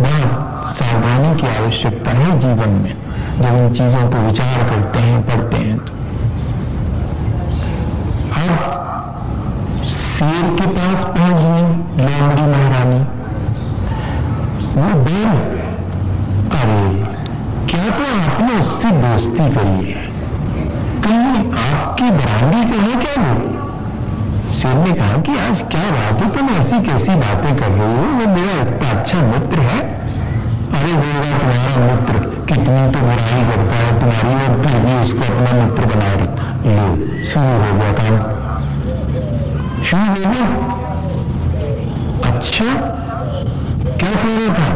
[0.00, 0.49] बहुत
[0.80, 2.94] सावधानी की आवश्यकता है जीवन में।
[3.38, 5.92] जब इन चीज़ों को विचार करते हैं, पढ़ते हैं तो।
[8.32, 8.80] अब
[9.88, 11.62] शेर के पास पहुँच गई
[12.04, 13.20] लोमड़ी महारानी।
[14.70, 15.60] वो बैल,
[16.58, 17.04] अरे,
[17.72, 20.10] क्या तो आपने उससे दोस्ती करी है?
[21.02, 23.60] कहीं आपकी बराबरी तो है क्या वो?
[24.50, 27.86] शेर ने कहा कि आज क्या बात है, तुम ऐसी कैसी बातें कर रही हो?
[27.86, 30.09] वो मेरा इतना अच्छा मित्र है।
[30.74, 32.14] अरे होगा तुम्हारा मित्र।
[32.48, 37.46] कितनी तो बुराई करता है तुम्हारी और फिर भी उसको अपना मित्र बना लो, शुरू
[37.46, 38.14] हो गया काम।
[39.84, 40.46] शुरू हो गया?
[42.30, 42.64] अच्छा।
[43.96, 44.68] क्या कह रहा था?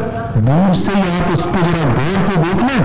[0.45, 2.75] दूर से ही आप उसको जरा गौर से देखना।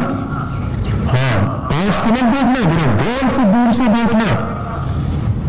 [1.10, 1.34] हाँ
[1.70, 4.28] पास से मत देखना, जरा गौर से दूर से देखना।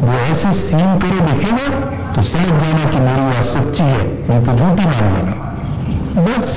[0.01, 1.67] वो ऐसे सीन करे दिखेगा
[2.13, 5.35] तो समझ जाना कि मेरी बात सच्ची है, नहीं तो झूठी मान लेना
[6.21, 6.47] बस,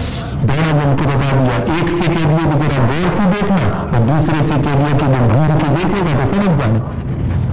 [0.45, 3.63] दोनों जन को बता दिया, एक से कह दिया कि जरा गौर से देखना,
[3.93, 6.81] और दूसरे से कह दिया कि जब घूर के देखेगा तो समझ जाना।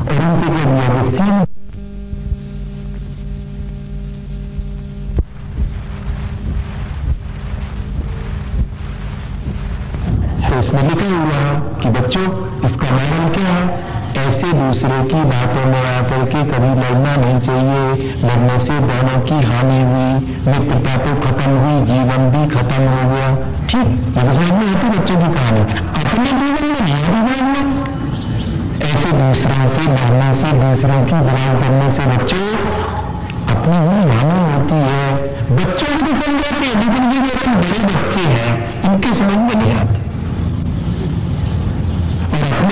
[0.01, 1.35] और उनसे कह दिया कि सीन
[10.61, 12.23] तो इसमें लिखा हुआ है कि बच्चों,
[12.65, 13.61] इसका कारण क्या है?
[14.21, 19.37] ऐसे दूसरे की बातों में आकर के कभी लड़ना नहीं चाहिए। लड़ने से दोनों की
[19.47, 20.11] हानि हुई,
[20.45, 23.29] मित्रता तो खत्म हुई, जीवन भी खत्म हो गया।
[23.65, 25.61] ठीक, ये तो समझ में आती बच्चों की कहानी।
[26.01, 27.63] अपने जीवन में नहीं जीवन में
[28.81, 32.43] ऐसे दूसरों से, लड़ने से, दूसरों की बुराई करने से बच्चों,
[33.55, 35.09] अपनी ही हानि होती है।
[35.55, 40.00] बच्चों को समझाते हैं, लेकिन ये बड़े बच्चे हैं, इनके समझ में नहीं आते।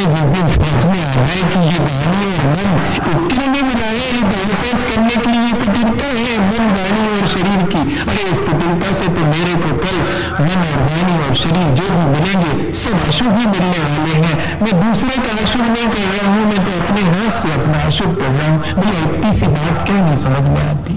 [0.05, 2.69] अपने जिस दिन समझ में आ है कि ये वाणी और मन
[3.09, 7.81] इसके लिए मिलाए ये दानपेच करने के लिए कुटिलता है मन वाणी और शरीर की।
[8.01, 9.97] अरे, इस कुटिलता से तो मेरे को कल
[10.43, 14.73] मन और वाणी और शरीर जो भी मिलेंगे, सब अशुभ ही मिलने वाले हैं। मैं
[14.79, 18.31] दूसरे का अशुभ नहीं कर रहा हूँ, मैं तो अपने हाथ से अपना अशुभ कर
[18.31, 20.93] रहा हूँ। भैया इतनी सी बात क्यों नहीं समझ में आती?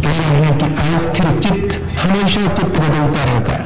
[0.00, 3.59] कह रहे हैं कि अस्थिर चित्त हमेशा चित्त बदलता रहता है।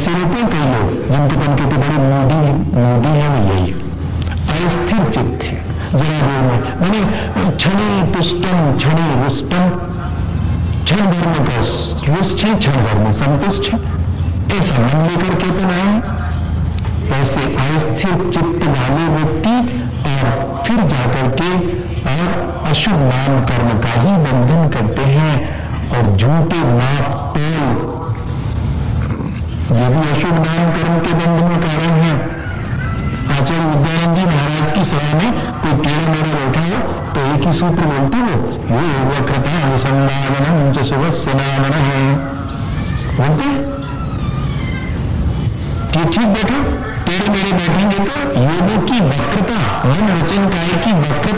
[0.00, 2.36] ऐसे रहते हैं कई लोग जिनको बन के तो बड़े मोदी
[2.74, 3.72] मोदी है वो यही।
[4.60, 5.56] अस्थिर चित्त है,
[5.92, 7.00] जरा देर में मैंने
[7.56, 9.68] क्षणे तुष्टम, क्षणे रुष्टम,
[10.84, 11.74] क्षण भर में बस
[12.08, 13.78] रुष्ट है, क्षण भर में संतुष्ट है।
[14.58, 15.92] ऐसा मन लेकर के आए
[17.20, 19.54] ऐसे अस्थिर चित्त वाले व्यक्ति
[20.08, 21.52] और फिर जाकर के
[22.08, 22.26] और
[22.70, 25.34] अशुभ नाम कर्म का ही बंधन करते हैं
[25.90, 27.98] और झूठे नाप तोल
[29.70, 32.14] ये भी अशुभ नाम कर्म के बंध में कारण है।
[33.32, 35.30] आचार्य विद्यानंद जी महाराज की सभा में
[35.62, 36.78] कोई टेढ़ा मेरा बैठा हो
[37.14, 38.32] तो एक ही सूत्र बोलते हो
[38.70, 38.80] वो
[39.10, 42.02] वक्रता अनुसंधान जो सुबह सनावन है।
[43.16, 43.46] बोलते
[45.92, 46.58] ठीक ठीक बैठो
[47.06, 51.29] टेढ़े मेरे बैठेंगे तो योगों की वक्रता, मन वचन काय की वक्रता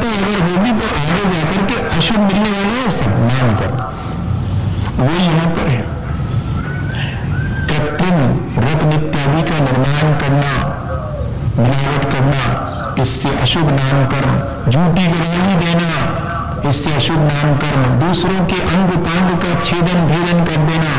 [16.72, 20.92] इससे अशुभ नाम कर्म। दूसरों के अंग पांग का छेदन भेदन कर देना,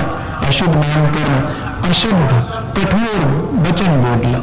[0.47, 2.27] अशुभ नाम कर्म। अशुद्ध
[2.75, 3.23] कठोर
[3.63, 4.41] वचन बोलना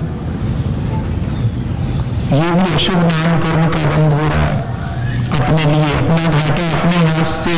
[2.33, 4.59] ये भी अशुभ नाम कर्म का बंद हो रहा है।
[5.39, 7.55] अपने लिए, अपना घाटा, अपने हाथ से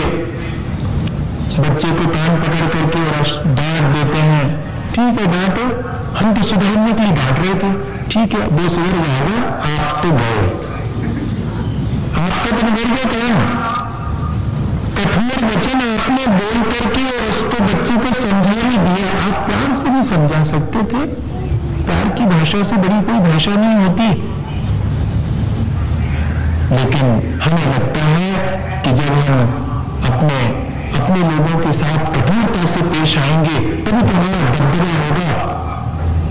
[1.58, 4.44] बच्चे को कान पकड़ करके और डांट देते हैं।
[4.92, 5.64] ठीक है, डांटो।
[6.18, 7.72] हम तो सुधारने के लिए डांट रहे थे।
[8.10, 9.38] ठीक है वो सुधर जाएगा
[9.70, 10.70] आप तो गए।
[12.52, 13.62] तो बिगड़ गया काम
[14.96, 19.90] कठोर वचन आपने बोल करके और उसको बच्चे को समझा नहीं दिया। आप प्यार से
[19.90, 21.06] भी समझा सकते थे।
[21.84, 24.32] प्यार की भाषा से बड़ी कोई भाषा नहीं होती।
[26.74, 27.06] लेकिन
[27.40, 28.32] हमें लगता है
[28.84, 29.40] कि जब हम
[30.12, 35.52] अपने अपने लोगों के साथ कठोरता से पेश आएँगे, तभी तो हमारा दबदबा होगा।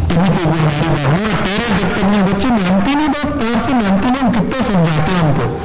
[0.08, 3.74] तभी तो वो हमारी हमारा पैर जब तक नहीं बच्चे मानते नहीं बात पैर से
[3.74, 5.62] मानते नहीं, हम कितना समझाते हैं हमको।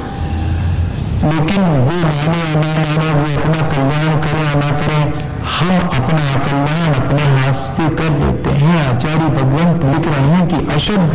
[1.17, 4.99] लेकिन वो माने या ना माने, वो अपना कल्याण करे या ना करे,
[5.53, 10.57] हम अपना कल्याण अपने हाथ से कर देते हैं। आचार्य भगवंत लिख रहे हैं कि
[10.75, 11.11] अशुद्ध,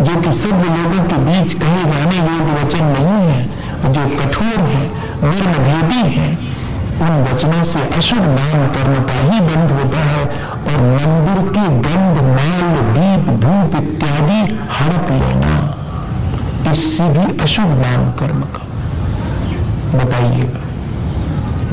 [0.00, 3.40] जो कि सब लोगों के बीच कहे जाने योग्य वचन नहीं है,
[3.92, 4.84] जो कठोर है,
[5.22, 6.28] मर्मभेदी है,
[7.00, 10.22] उन वचनों से अशुभ नाम कर्म का ही बंद होता है
[10.66, 14.40] और मंदिर की गंध, माल, दीप, धूप इत्यादि
[14.76, 18.64] हड़प लेना, इससे भी अशुभ नाम कर्म का।
[19.94, 20.60] बताइएगा।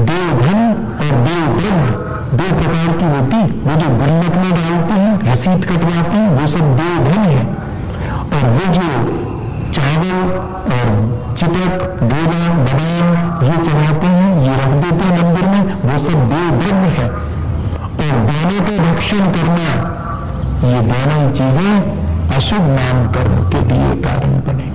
[0.04, 0.62] देवधन
[1.00, 2.04] और देवद्रव्य
[2.34, 6.78] दो प्रकार की होती, वो जो गुल्लक में डालते हैं रसीद कटवाते हैं, वो सब
[6.78, 7.44] देवधन है।
[8.34, 8.88] और वो जो
[9.74, 10.24] चावल
[10.74, 10.88] और
[11.40, 13.08] चिटक गोला बदाम,
[13.44, 17.08] ये चढ़ाते हैं, ये रख देते हैं मंदिर में, वो सब देवद्रव्य है।
[17.94, 19.70] और दाने का भक्षण करना,
[20.68, 22.04] ये दोनों चीज़ें
[22.36, 24.73] अशुभ नाम कर्म के लिए कारण बनेंगे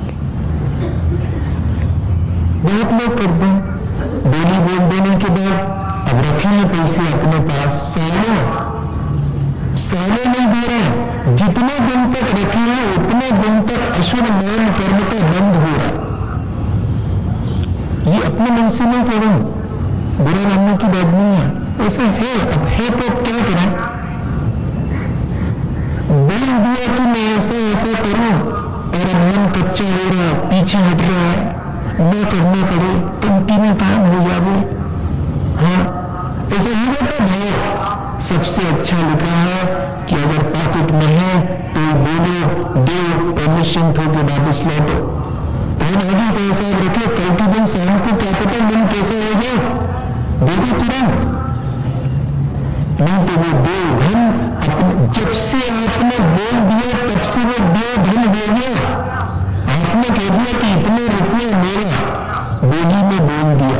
[2.62, 3.60] बहुत लोग करते हैं।
[4.24, 5.58] बोली बोल देने के बाद
[6.08, 8.38] अब रखे हैं पैसे अपने पास। सालों
[9.78, 14.98] सालों नहीं दे रहे जितने दिन तक रखे हैं, उतने दिन तक अशुभ नाम कर्म
[15.10, 15.96] का बंद हो रहा
[18.08, 19.38] ये अपने मन से नहीं कह रहा
[20.18, 21.46] बुरा मानने की बात नहीं है।
[21.86, 23.70] ऐसा है, अब है तो क्या करें?
[26.08, 28.34] बोल दिया कि मैं ऐसा ऐसा करूँ
[28.88, 31.57] और मन कच्चा हो रहा पीछे हट रहा है।
[32.00, 32.90] न करना पड़े
[33.22, 34.56] कंटिन्यू काम हो जावे
[35.60, 35.78] हाँ
[36.56, 39.60] ऐसा ही रहता भाव सबसे अच्छा लिखा है
[40.08, 41.32] कि अगर पॉकेट में है
[41.74, 42.36] तो बोलो,
[42.84, 42.98] दो
[43.32, 44.98] और निश्चिंत होकर वापस लौटो।
[45.80, 49.58] कौन आगे कैसा रखे कल के दिन शाम को क्या पता मन कैसे हो जाए
[50.46, 51.12] देखो तुरंत।
[53.00, 54.20] नहीं तो वो दो धन
[55.18, 59.27] जब से आपने बोल दिया, तब से वो दो धन हो गया।
[59.98, 61.92] आपने कह दिया कि इतने रुपये मेरा
[62.62, 63.78] बोली में बोल दिया।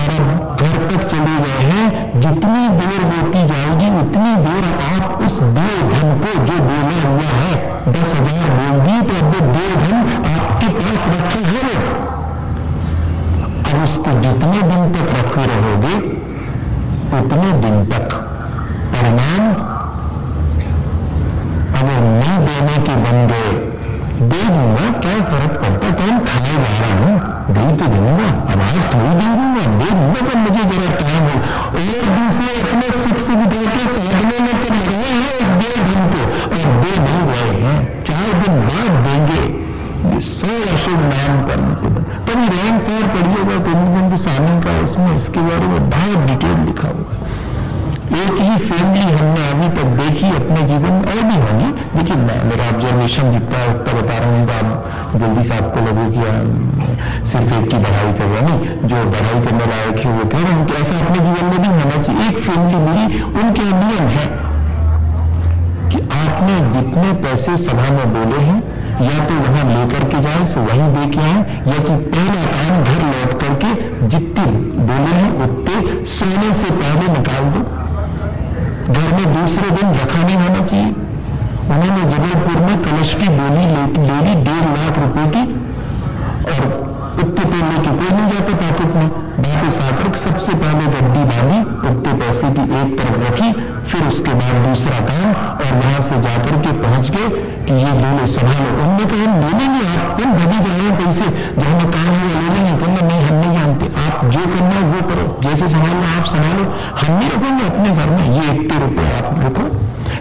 [0.00, 0.26] और अब
[0.60, 1.86] घर तक चले गए हैं।
[2.20, 7.54] जितनी देर बोती जाएगी, उतनी देर आप उस देव धन को जो बोला हुआ है,
[7.88, 9.96] दस हज़ार बोल दी तो अब दो धन
[10.34, 11.62] आपके पास रखे है
[13.64, 15.94] अब उसको जितने दिन तक रखे रहोगे,
[17.18, 18.18] उतने दिन तक
[18.92, 19.44] परिणाम
[21.74, 23.72] अगर नहीं देने के बन गए
[24.14, 27.14] दे दूँगा क्या फ़र्क पड़ता कौन खाए जा रहा हूँ?
[27.54, 31.36] दे तो दूँगा, आवाज़ थोड़ी दे दूँगा दे दूँगा तो मुझे जरा टाइम हो।
[31.74, 36.22] और दूसरे अपने सुख सुविधा के साधनों में तो लगाए हैं इस दे धन को।
[36.46, 39.42] और दे नहीं गए हैं, चार दिन बाद देंगे।
[40.04, 45.12] ये सौ अशुभ नाम कर्म के बाद कभी रहन सहन पढ़िएगा कुंद स्वामी का इसमें
[45.16, 47.23] इसके बारे में बहुत डिटेल लिखा हुआ है।
[48.04, 52.66] एक ही फैमिली हमने अभी तक देखी अपने जीवन में, और भी होंगी देखिए मेरा
[52.68, 56.24] ऑब्जर्वेशन जितना है उतना बता रहा हूँ आप जल्दी से आपको लगे कि
[57.30, 60.52] सिर्फ़ एक की बढ़ाई कर रहे नहीं, जो बढ़ाई करने लायक है वो कह रहे
[60.52, 64.26] हैं कि ऐसा अपने जीवन में भी होना चाहिए। एक फैमिली मिली उनके नियम है
[65.90, 68.58] कि आपने जितने पैसे सभा में बोले हैं,
[69.02, 71.38] या तो वहाँ लेकर के जाए, सो वहीं दे के आए
[71.68, 73.72] या कि पहला काम घर लौट करके
[74.08, 74.44] जितने
[74.90, 77.64] बोले हैं, उतने सोने से पहले निकाल दो।
[78.84, 80.88] घर में दूसरे दिन रखा नहीं होना चाहिए।
[81.64, 85.44] उन्होंने जबलपुर में कलश की बोली ले ली डेढ़ लाख रुपए की
[86.44, 86.58] और
[87.24, 92.12] उत्ते तो लेके कोई नहीं जाता पॉकेट में। वापस आकर सबसे पहले गड्डी बांधी उत्ते
[92.20, 93.48] पैसे की एक तरफ़ रखी,
[93.88, 98.26] फिर उसके बाद दूसरा काम, और वहाँ से जाकर के पहुँच गए कि ये लो
[98.34, 101.26] संभालो उनने कहा हम ले लेंगे आप तुम भगी जा रहे हैं पैसे,
[101.58, 105.00] जहाँ काम हुआ ले लेंगे कहना नहीं हम नहीं जानते, आप जो करना है वो
[105.10, 106.64] करो, जैसे संभालना आप संभालो
[107.02, 109.66] हम नहीं रखेंगे अपने घर में, ये इतने रुपए आप रखो।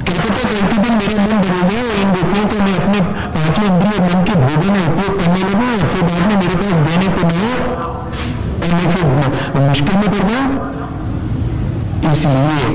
[0.03, 2.99] क्या कहते कल के दिन मेरा मन बदल गया और इन रुपयों को मैं अपने
[3.33, 6.75] पाँचों इंद्रिय, मन के भोगों में उपयोग करने लगू, और फिर बाद में मेरे पास
[6.87, 7.91] देने को नहीं
[9.55, 10.43] मुश्किल में पड़ गया
[12.11, 12.65] इसलिए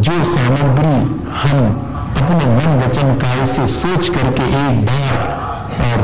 [0.00, 0.96] जो सामग्री
[1.40, 1.58] हम
[2.18, 5.12] अपने मन वचन काय से सोच करके एक बार
[5.84, 6.00] और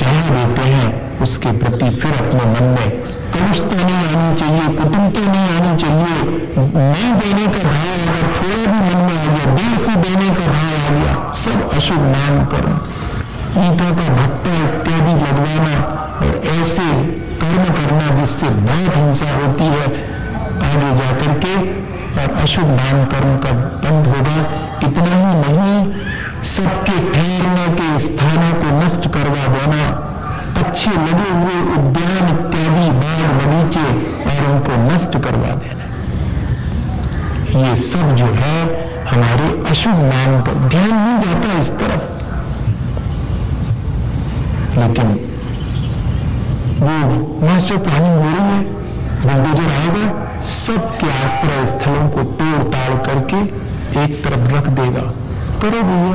[0.00, 0.88] चढ़ा देते हैं,
[1.20, 2.88] उसके प्रति फिर अपने मन में
[3.32, 6.16] कलुषता नहीं आनी चाहिए, कुटुंबता नहीं आनी चाहिए।
[6.58, 10.46] नहीं देने का भाव अगर थोड़ा भी मन में आ गया, दिल से देने का
[10.52, 12.72] भाव आ गया, सब अशुभ नाम करो।
[13.64, 15.74] ईटों का भट्टा इत्यादि लगवाना
[16.18, 17.04] और ऐसे
[17.42, 19.84] कर्म करना जिससे बहुत हिंसा होती है,
[20.58, 21.88] आगे जाकर के
[22.20, 25.92] और अशुभ नाम कर्म का बंद होगा। इतना ही नहीं,
[26.42, 30.04] सबके ठहरने के स्थानों को नष्ट करवा देना।
[30.66, 35.84] अच्छे लगे हुए उद्यान इत्यादि बाग बगीचे और उनको नष्ट करवा देना।
[37.58, 42.18] ये सब जो है, हमारे अशुभ नाम पर ध्यान नहीं जाता इस तरफ़।
[44.78, 45.27] लेकिन
[46.78, 46.96] वो
[47.46, 48.62] मास्टर प्लानिंग हो रही है
[49.22, 53.36] बुलडोजर आएगा सबके आश्रय स्थलों को तोड़ ताड़ करके
[54.02, 55.00] एक तरफ़ रख देगा।
[55.62, 56.14] करो भैया,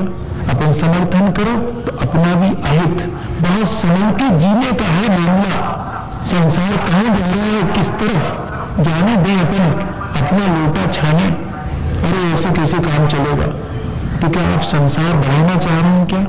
[0.54, 5.80] अपन समर्थन करो तो अपना भी अहित। बहुत समय के जीने का है मामला।
[6.26, 8.44] संसार कहाँ जा रहा है, किस तरफ़?
[8.84, 9.72] जाने दें अपन,
[10.22, 11.28] अपना लोटा छाने।
[12.08, 13.46] अरे ऐसे कैसे काम चलेगा?
[14.18, 16.28] तो क्या आप संसार बढ़ाना चाह रहे हैं क्या?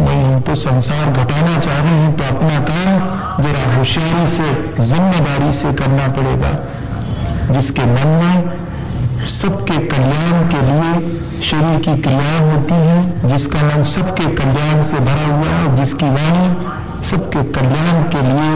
[0.00, 4.44] नहीं हम तो संसार घटाना चाह रहे हैं तो अपना काम जरा होशियारी से,
[4.80, 6.50] ज़िम्मेदारी से करना पड़ेगा।
[7.52, 14.26] जिसके मन में सबके कल्याण के लिए शरीर की क्रियाएँ होती हैं, जिसका मन सबके
[14.34, 18.50] कल्याण से भरा हुआ है, जिसकी वाणी सबके कल्याण के लिए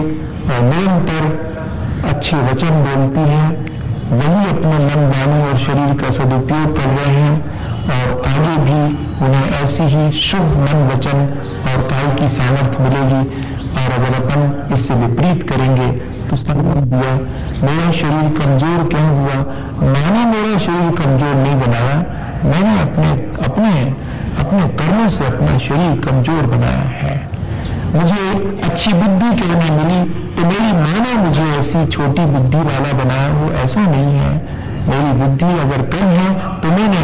[0.50, 3.72] और निरंतर अच्छे वचन बोलती है।
[4.12, 7.51] वही अपने मन, वाणी और शरीर का सदुपयोग कर रहे हैं।
[7.84, 8.80] और आगे भी
[9.24, 11.18] उन्हें ऐसी ही शुभ मन वचन
[11.68, 13.22] और काय की सामर्थ्य मिलेगी
[13.72, 15.90] और अगर अपन इससे विपरीत करेंगे
[16.28, 17.12] तो संगम दिया,
[17.62, 19.36] मेरा शरीर कमज़ोर क्यों हुआ?
[19.82, 21.96] मैंने मेरा शरीर कमज़ोर नहीं बनाया।
[22.44, 23.10] मैंने अपने
[23.46, 23.72] अपने
[24.42, 27.14] अपने कर्मों से अपना शरीर कमज़ोर बनाया है।
[27.94, 28.22] मुझे
[28.64, 30.00] अच्छी बुद्धि क्यों नहीं मिली
[30.34, 35.12] तो मेरी माँ ने मुझे ऐसी छोटी बुद्धि वाला बनाया हो ऐसा नहीं है। मेरी
[35.12, 36.28] बुद्धि अगर कम है
[36.60, 37.02] तो मैंने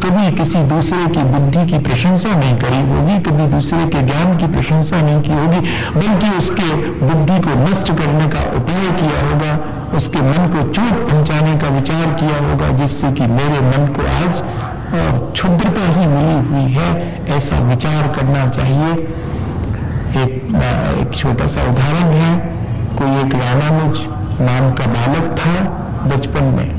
[0.00, 4.46] कभी किसी दूसरे की बुद्धि की प्रशंसा नहीं करी होगी कभी दूसरे के ज्ञान की
[4.46, 5.60] प्रशंसा नहीं की होगी
[5.96, 6.68] बल्कि उसके
[7.06, 9.52] बुद्धि को नष्ट करने का उपाय किया होगा
[9.96, 14.42] उसके मन को चोट पहुँचाने का विचार किया होगा जिससे कि मेरे मन को आज
[15.32, 16.88] क्षुद्रता ही मिली हुई है।
[17.36, 18.92] ऐसा विचार करना चाहिए।
[20.22, 20.34] एक,
[21.00, 22.36] एक छोटा सा उदाहरण है।
[22.98, 23.98] कोई एक रामानुज
[24.40, 25.54] नाम का बालक था
[26.08, 26.78] बचपन में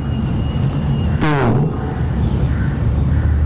[1.22, 1.30] तो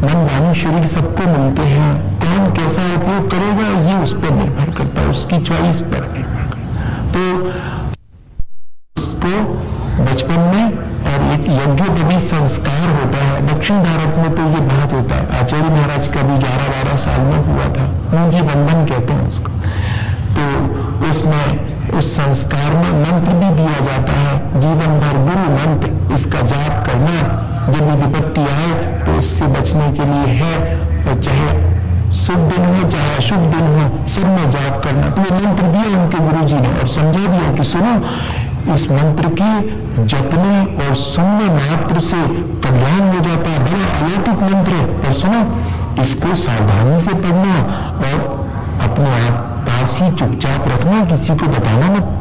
[0.04, 5.01] मन वाणी शरीर सबको मिलते हैं कौन कैसा उपयोग करेगा, ये उस पर निर्भर करता
[5.01, 6.72] है, उसकी चॉइस पर निर्भर करता
[7.14, 7.22] तो
[8.97, 9.34] उसको
[9.99, 10.66] बचपन में,
[11.04, 15.24] और एक यज्ञ भी संस्कार होता है। दक्षिण भारत में तो ये बहुत होता है,
[15.39, 19.51] आचार्य महाराज का भी ग्यारह बारह साल में हुआ था, मुंजी बंधन कहते हैं उसको।
[20.36, 20.43] तो
[21.10, 21.47] उसमें,
[21.93, 27.16] उस संस्कार में मंत्र भी दिया जाता है, जीवन भर गुरु मंत्र, इसका जाप करना
[27.70, 28.70] जब भी विपत्ति आए
[29.05, 31.74] तो इससे बचने के लिए है, और चाहे
[32.16, 36.03] शुभ दिन हो, चाहे अशुभ दिन हो, सब में जाप करना। तो ये मंत्र दिया
[36.03, 37.95] उनके गुरु जी ने, और समझा दिया कि सुनो,
[38.76, 42.22] इस मंत्र के जपने और सुनने मात्र से
[42.59, 45.41] कल्याण हो जाता है। बड़ा अलौकिक मंत्र है। और सुनो,
[46.01, 47.55] इसको सावधानी से पढ़ना
[47.97, 48.43] और
[48.84, 49.34] अपने आप
[49.70, 52.20] पास ही चुपचाप रखना, किसी को बताना मत।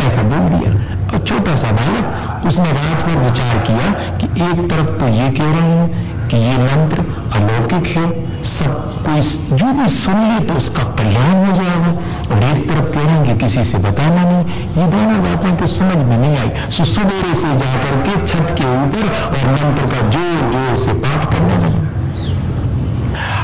[0.00, 0.72] ऐसा बोल दिया।
[1.12, 3.86] और छोटा सा बालक उसने रात भर विचार किया
[4.18, 7.04] कि एक तरफ़ तो ये कह रहे हैं कि ये मंत्र
[7.36, 8.06] अलौकिक है,
[8.48, 8.72] सब
[9.06, 9.20] कोई
[9.58, 11.90] जो भी सुन ले तो उसका कल्याण हो जाएगा।
[12.28, 14.42] और एक तरफ़ कह रहे हैं कि किसी से बताना नहीं।
[14.76, 18.66] ये दोनों बातें तो समझ में नहीं आई। सो सुबह से जाकर के छत के
[18.76, 21.86] ऊपर और मंत्र का ज़ोर ज़ोर से पाठ करने लगे।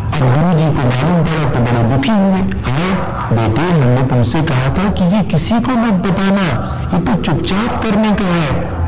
[0.05, 2.89] अब गुरु जी को मालूम पड़ा तो बड़े दुखी हुए। आए
[3.33, 6.47] बेटे हमने तुमसे कहा था कि ये किसी को मत बताना।
[6.95, 8.83] ये तो चुपचाप करने का है।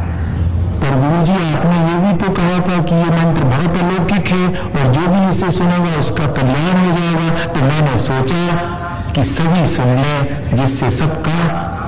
[0.76, 4.44] पर गुरु जी, आपने ये भी तो कहा था कि ये मंत्र बहुत अलौकिक है
[4.46, 8.40] और जो भी इसे सुनेगा उसका कल्याण हो जाएगा। तो मैंने सोचा
[9.12, 10.16] कि सभी सुन ले,
[10.56, 11.36] जिससे सबका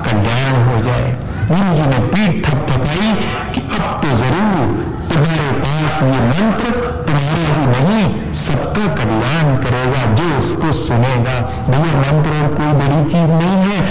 [0.05, 1.15] कल्याण हो जाए।
[1.47, 3.13] गुरु जी ने पीठ थपथपाई
[3.53, 6.71] कि अब तो ज़रूर तुम्हारे पास ये मंत्र
[7.07, 13.31] तुम्हारा ही नहीं, सबका कल्याण करेगा, जो उसको सुनेगा। भैया, मंत्र और कोई बड़ी चीज़
[13.31, 13.81] नहीं है।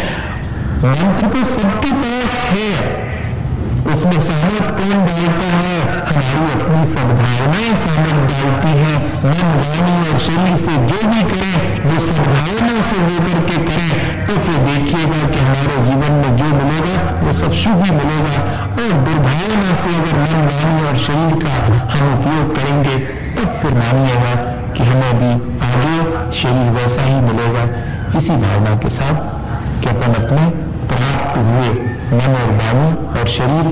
[0.84, 3.07] मंत्र तो सबके पास है।
[3.98, 8.94] उसमें सहमत कौन डालता है। हमारी अपनी सद्भावनाएँ सहमत डालती है।
[9.24, 14.32] मन, वाणी और शरीर से जो भी करें, वो सद्भावना से होकर के करें। तो
[14.32, 19.74] फिर देखिएगा कि हमारे जीवन में जो मिलेगा, वो सब शुभ ही मिलेगा। और दुर्भावना
[19.74, 22.98] से अगर मन, वाणी और शरीर का हम उपयोग करेंगे,
[23.34, 24.34] तब फिर मानिएगा
[24.72, 27.62] कि हमें भी आगे शरीर वैसा ही मिलेगा।
[28.18, 29.14] इसी भावना के साथ
[29.82, 30.48] कि अपन अपने
[30.86, 32.88] प्राप्त हुए मन और वाणी
[33.20, 33.66] और शरीर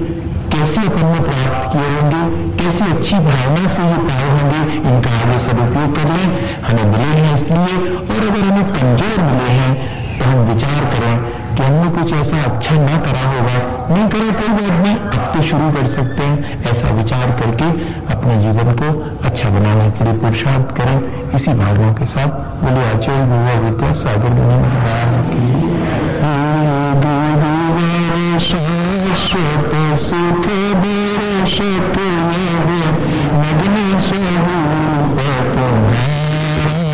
[0.52, 2.22] कैसे अपन ने प्राप्त किए होंगे,
[2.58, 6.28] कैसे अच्छी भावना से ये पाए होंगे इनका आगे सदुपयोग कर लें,
[6.66, 9.72] हमें मिले हैं इसलिए, और अगर हमें कमज़ोर मिले हैं
[10.18, 11.16] तो हम विचार करें
[11.56, 13.58] कि हमने कुछ ऐसा अच्छा ना करा होगा।
[13.90, 17.68] नहीं करा कोई बात नहीं, अब तो शुरू कर सकते हैं, ऐसा विचार करके
[18.14, 18.88] अपने जीवन को
[19.28, 20.98] अच्छा बनाने के लिए पुरुषार्थ करें।
[21.36, 25.14] इसी भावना के साथ बोले आचार्य गुरु विद्या सागर महाराज
[29.15, 30.47] शाश्वत सुख
[30.83, 31.97] दर्शक
[33.39, 36.84] मग्न स्वरूप जग